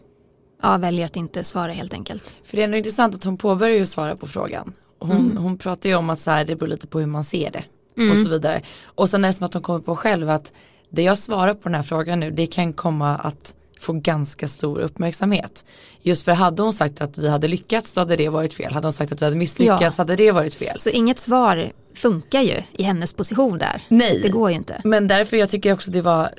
[0.64, 2.36] ja, väljer att inte svara helt enkelt.
[2.44, 4.74] För det är ändå intressant att hon påbörjar ju svara på frågan.
[5.00, 5.38] Hon, Mm.
[5.38, 7.64] hon pratar ju om att så här, det beror lite på hur man ser det
[7.98, 8.12] Mm.
[8.12, 8.62] och så vidare.
[8.86, 10.54] Och sen är det som att hon kommer på själv att
[10.90, 14.80] det jag svarar på den här frågan nu det kan komma att få ganska stor
[14.80, 15.66] uppmärksamhet.
[16.02, 18.74] Just för hade hon sagt att vi hade lyckats så hade det varit fel.
[18.74, 20.02] Hade hon sagt att vi hade misslyckats Ja.
[20.02, 20.80] hade det varit fel.
[20.80, 23.82] Så inget svar funkar ju i hennes position där.
[23.88, 24.20] Nej.
[24.24, 24.82] Det går ju inte.
[24.84, 26.30] Men därför jag tycker också det var eh,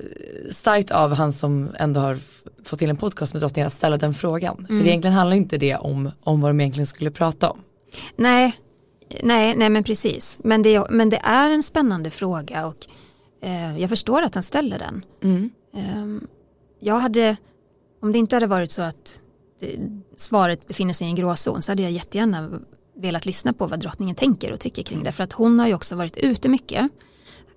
[0.53, 2.19] starkt av han som ändå har
[2.65, 4.67] fått till en podcast med drottningen att ställa den frågan.
[4.69, 4.81] Mm.
[4.83, 7.61] För egentligen handlar inte det om, om vad de egentligen skulle prata om.
[8.17, 8.53] Nej,
[9.23, 10.39] nej, nej men precis.
[10.45, 12.77] Men det, men det är en spännande fråga och
[13.43, 15.03] eh, jag förstår att han ställer den.
[15.23, 15.51] Mm.
[15.77, 16.29] Eh,
[16.85, 17.37] jag hade,
[18.01, 19.21] om det inte hade varit så att
[19.61, 19.79] det,
[20.17, 22.61] svaret befinner sig i en gråzon så hade jag jättegärna
[22.97, 25.13] velat lyssna på vad drottningen tänker och tycker kring det.
[25.13, 26.91] För att hon har ju också varit ute mycket,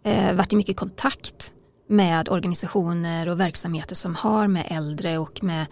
[0.03, 1.53] eh, varit i mycket kontakt
[1.87, 5.65] med organisationer och verksamheter som har med äldre och med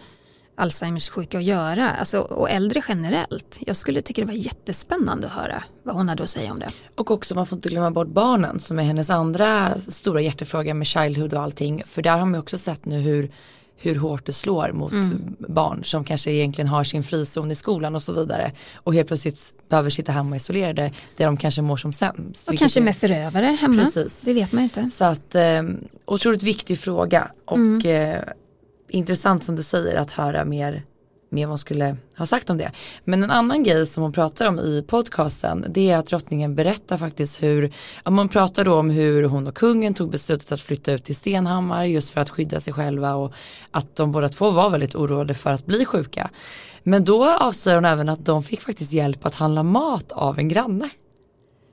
[0.56, 3.58] Alzheimers sjuka att göra, alltså, och äldre generellt.
[3.66, 6.68] Jag skulle tycka det var jättespännande att höra vad hon hade att säga om det.
[6.94, 10.86] Och också man får inte glömma bort barnen som är hennes andra stora hjärtefråga med
[10.86, 11.82] childhood och allting.
[11.86, 13.30] För där har man också sett nu hur
[13.78, 15.36] hur hårt det slår mot mm.
[15.38, 19.54] barn som kanske egentligen har sin frizon i skolan och så vidare och helt plötsligt
[19.68, 22.48] behöver sitta hemma isolerade där de kanske mår som sämst.
[22.48, 24.22] Och kanske med förövare hemma, Precis.
[24.24, 24.90] det vet man inte.
[24.90, 25.62] Så att eh,
[26.04, 28.14] otroligt viktig fråga och mm.
[28.14, 28.20] eh,
[28.88, 30.82] intressant som du säger att höra mer
[31.30, 32.72] mer vad hon skulle ha sagt om det.
[33.04, 36.96] Men en annan grej som hon pratar om i podcasten det är att drottningen berättar
[36.96, 37.72] faktiskt hur,
[38.04, 41.16] ja, man pratar då om hur hon och kungen tog beslutet att flytta ut till
[41.16, 43.32] Stenhammar just för att skydda sig själva och
[43.70, 46.30] att de båda två var väldigt oroade för att bli sjuka.
[46.82, 50.48] Men då avslöjar hon även att de fick faktiskt hjälp att handla mat av en
[50.48, 50.90] granne.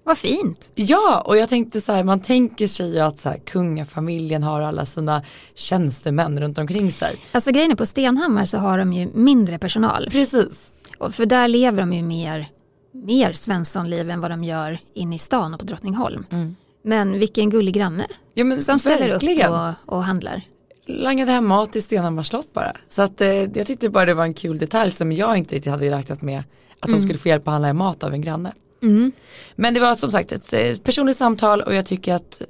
[0.06, 0.72] Vad fint.
[0.76, 4.62] Ja, och jag tänkte så här, man tänker sig ju att så här, kungafamiljen har
[4.62, 5.22] alla sina
[5.56, 7.16] tjänstemän runt omkring sig.
[7.32, 10.10] Alltså grejen är på Stenhammar så har de ju mindre personal.
[10.12, 10.72] Precis.
[10.98, 12.48] Och för där lever de ju mer,
[12.94, 16.26] mer Svenssonliv än vad de gör inne i stan och på Drottningholm.
[16.30, 16.56] Mm.
[16.84, 19.54] Men vilken gullig granne ja, men som ställer verkligen.
[19.54, 20.42] upp och, och handlar.
[20.86, 22.72] Langade hem mat till Stenhammars slott bara.
[22.90, 25.72] Så att, eh, jag tyckte bara det var en kul detalj som jag inte riktigt
[25.72, 26.44] hade räknat med.
[26.80, 26.98] Att mm.
[26.98, 28.54] de skulle få hjälp att handla mat av en granne.
[28.84, 29.12] Mm.
[29.56, 32.42] Men det var som sagt ett personligt samtal och jag tycker att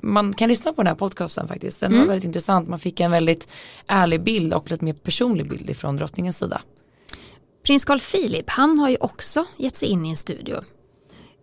[0.00, 1.80] man kan lyssna på den här podcasten faktiskt.
[1.80, 2.00] Den mm.
[2.00, 3.48] var väldigt intressant, man fick en väldigt
[3.86, 6.60] ärlig bild och lite mer personlig bild ifrån drottningens sida.
[7.66, 10.56] Prins Carl Philip, han har ju också gett sig in i en studio.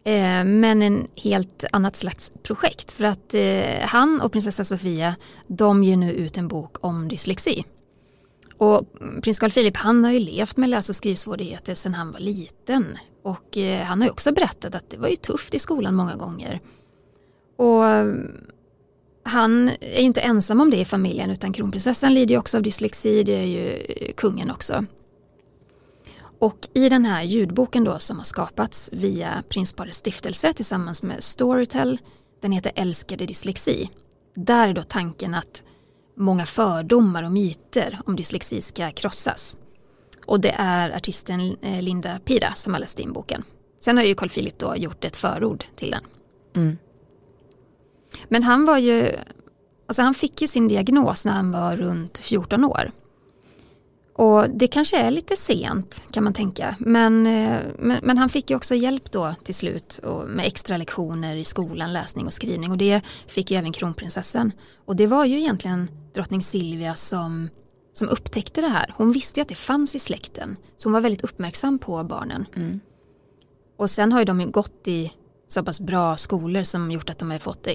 [0.04, 5.16] Eh, men en helt annat slags projekt för att eh, han och prinsessa Sofia
[5.48, 7.66] de ger nu ut en bok om dyslexi.
[8.58, 8.82] Och
[9.22, 12.98] prins Carl Philip han har ju levt med läs och skrivsvårigheter sedan han var liten.
[13.24, 16.16] Och eh, han har ju också berättat att det var ju tufft i skolan många
[16.16, 16.60] gånger.
[17.58, 18.14] Och eh,
[19.24, 22.64] han är ju inte ensam om det i familjen utan kronprinsessan lider ju också av
[22.64, 24.86] dyslexi, det är ju eh, kungen också.
[26.40, 32.00] Och i den här ljudboken då som har skapats via Prinsparets stiftelse tillsammans med Storytel,
[32.42, 33.90] den heter Älskade dyslexi.
[34.36, 35.64] Där är då tanken att
[36.18, 39.58] många fördomar och myter om dyslexi ska krossas.
[40.30, 43.44] Och det är artisten eh, Linda Pira som har läst in boken.
[43.80, 46.04] Sen har ju Carl Philip då gjort ett förord till den.
[46.56, 46.78] Mm.
[48.28, 49.10] Men han var ju,
[49.88, 52.92] alltså han fick ju sin diagnos när han var runt 14 år.
[54.16, 56.76] Och det kanske är lite sent kan man tänka.
[56.80, 61.36] Men, eh, men, men, han fick ju också hjälp då till slut med extra lektioner
[61.36, 62.72] i skolan, läsning och skrivning.
[62.72, 64.52] Och det fick ju även kronprinsessan.
[64.86, 67.50] Och det var ju egentligen drottning Silvia som,
[68.00, 68.94] som upptäckte det här.
[68.98, 70.58] Hon visste ju att det fanns i släkten.
[70.78, 72.46] Så hon var väldigt uppmärksam på barnen.
[72.56, 72.80] Mm.
[73.78, 75.12] Och sen har ju de gått i
[75.48, 77.68] så pass bra skolor som gjort att de har fått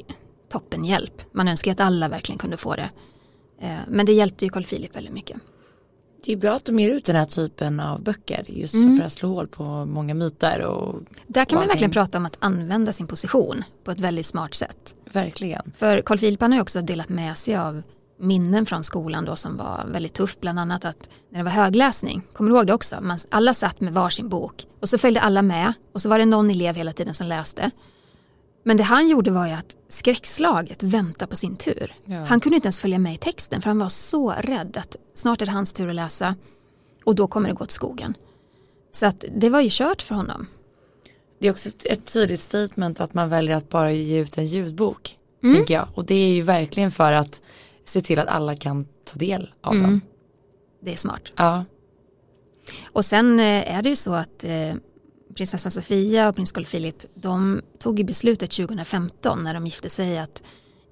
[0.52, 1.22] toppenhjälp.
[1.32, 2.90] Man önskar ju att alla verkligen kunde få det.
[3.60, 5.36] Eh, men det hjälpte ju Carl Philip väldigt mycket.
[6.24, 8.98] Det är bra att de ger ut den här typen av böcker just mm.
[8.98, 10.60] för att slå hål på många myter.
[10.60, 14.54] Och Där kan man verkligen prata om att använda sin position på ett väldigt smart
[14.54, 14.94] sätt.
[15.12, 15.72] Verkligen.
[15.76, 17.82] För Carl Philip har ju också delat med sig av
[18.18, 20.40] minnen från skolan då som var väldigt tufft.
[20.40, 23.00] Bland annat att när det var högläsning, kommer du ihåg det också?
[23.00, 26.26] Man, alla satt med varsin bok och så följde alla med och så var det
[26.26, 27.70] någon elev hela tiden som läste.
[28.62, 31.94] Men det han gjorde var ju att skräckslaget vänta på sin tur.
[32.04, 32.24] Ja.
[32.24, 35.42] Han kunde inte ens följa med i texten för han var så rädd att snart
[35.42, 36.36] är det hans tur att läsa
[37.04, 38.14] och då kommer det gå åt skogen.
[38.92, 40.46] Så att det var ju kört för honom.
[41.40, 44.46] Det är också ett, ett tydligt statement att man väljer att bara ge ut en
[44.46, 45.18] ljudbok.
[45.42, 45.54] Mm.
[45.54, 45.88] Tänker jag.
[45.94, 47.40] Och det är ju verkligen för att
[47.84, 49.90] se till att alla kan ta del av mm.
[49.90, 50.00] dem.
[50.80, 51.32] Det är smart.
[51.36, 51.64] Ja.
[52.84, 54.74] Och sen eh, är det ju så att eh,
[55.34, 60.18] prinsessa Sofia och prins Carl Philip de tog ju beslutet 2015 när de gifte sig
[60.18, 60.42] att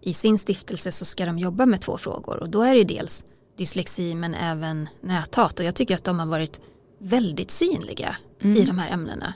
[0.01, 3.25] i sin stiftelse så ska de jobba med två frågor och då är det dels
[3.59, 6.61] dyslexi men även näthat och jag tycker att de har varit
[6.99, 8.57] väldigt synliga mm.
[8.57, 9.35] i de här ämnena.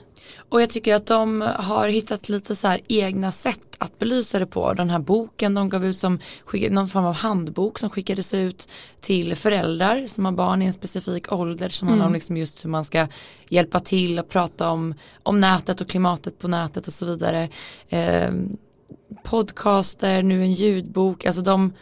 [0.49, 4.45] Och jag tycker att de har hittat lite så här egna sätt att belysa det
[4.45, 4.73] på.
[4.73, 6.19] Den här boken de gav ut som
[6.69, 8.69] någon form av handbok som skickades ut
[9.01, 11.91] till föräldrar som har barn i en specifik ålder som mm.
[11.91, 12.13] handlar om mm.
[12.13, 13.07] liksom just hur man ska
[13.49, 14.93] hjälpa till och prata om,
[15.23, 17.49] om nätet och klimatet på nätet och så vidare.
[17.89, 18.31] Eh,
[19.23, 21.73] podcaster, nu en ljudbok, alltså de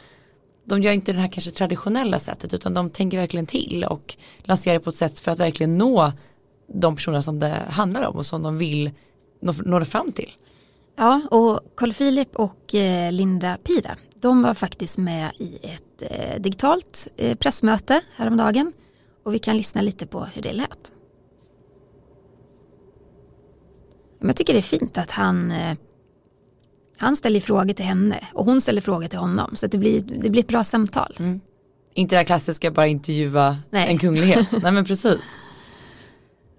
[0.68, 4.80] de gör inte det här kanske traditionella sättet utan de tänker verkligen till och lanserar
[4.80, 6.12] på ett sätt för att verkligen nå
[6.68, 8.92] de personer som det handlar om och som de vill
[9.42, 10.32] nå, nå fram till.
[10.96, 16.42] Ja, och Carl Philip och eh, Linda Pira, de var faktiskt med i ett eh,
[16.42, 18.74] digitalt eh, pressmöte häromdagen
[19.24, 20.92] och vi kan lyssna lite på hur det lät.
[24.20, 25.54] Jag tycker det är fint att han,
[26.98, 29.56] han ställer frågor till henne och hon ställer frågor till honom.
[29.56, 31.16] Så det, blir, det blir ett bra samtal.
[31.20, 31.40] Mm.
[31.94, 33.90] Inte det här klassiska bara intervjua Nej.
[33.90, 34.48] en kunglighet.
[34.62, 35.38] Nej men precis.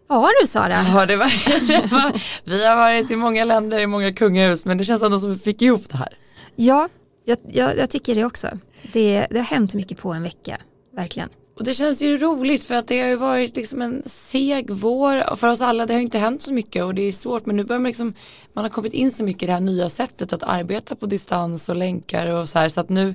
[0.08, 0.84] Ja du Sara.
[0.94, 1.32] Ja, det var,
[1.66, 5.18] det var, vi har varit i många länder, i många kungahus, men det känns ändå
[5.18, 6.18] som vi fick ihop det här.
[6.56, 6.88] Ja,
[7.24, 8.48] jag, jag, jag tycker det också.
[8.92, 10.60] Det, det har hänt mycket på en vecka,
[10.96, 11.28] verkligen.
[11.58, 15.36] Och det känns ju roligt för att det har ju varit liksom en seg vår
[15.36, 15.86] för oss alla.
[15.86, 18.14] Det har inte hänt så mycket och det är svårt men nu börjar man liksom,
[18.52, 21.68] man har kommit in så mycket i det här nya sättet att arbeta på distans
[21.68, 23.14] och länkar och så här så att nu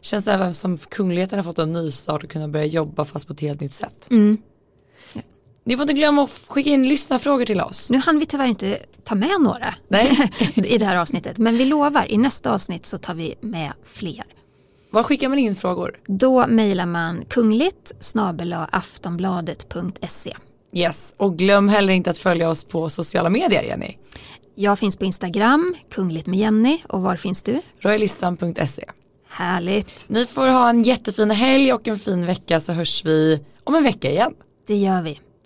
[0.00, 3.26] känns det även som kungligheten har fått en ny start och kunna börja jobba fast
[3.26, 4.08] på ett helt nytt sätt.
[4.10, 4.38] Mm.
[5.66, 7.90] Ni får inte glömma att skicka in lyssnarfrågor till oss.
[7.90, 10.30] Nu hann vi tyvärr inte ta med några Nej.
[10.54, 11.38] i det här avsnittet.
[11.38, 14.24] Men vi lovar, i nästa avsnitt så tar vi med fler.
[14.90, 15.98] Var skickar man in frågor?
[16.06, 17.92] Då mejlar man kungligt
[18.70, 20.36] aftonbladet.se.
[20.72, 23.96] Yes, och glöm heller inte att följa oss på sociala medier Jenny.
[24.54, 26.78] Jag finns på Instagram, kungligt med Jenny.
[26.88, 27.60] Och var finns du?
[27.80, 28.84] Royalistan.se
[29.28, 30.04] Härligt.
[30.08, 33.82] Ni får ha en jättefin helg och en fin vecka så hörs vi om en
[33.82, 34.34] vecka igen.
[34.66, 35.20] Det gör vi.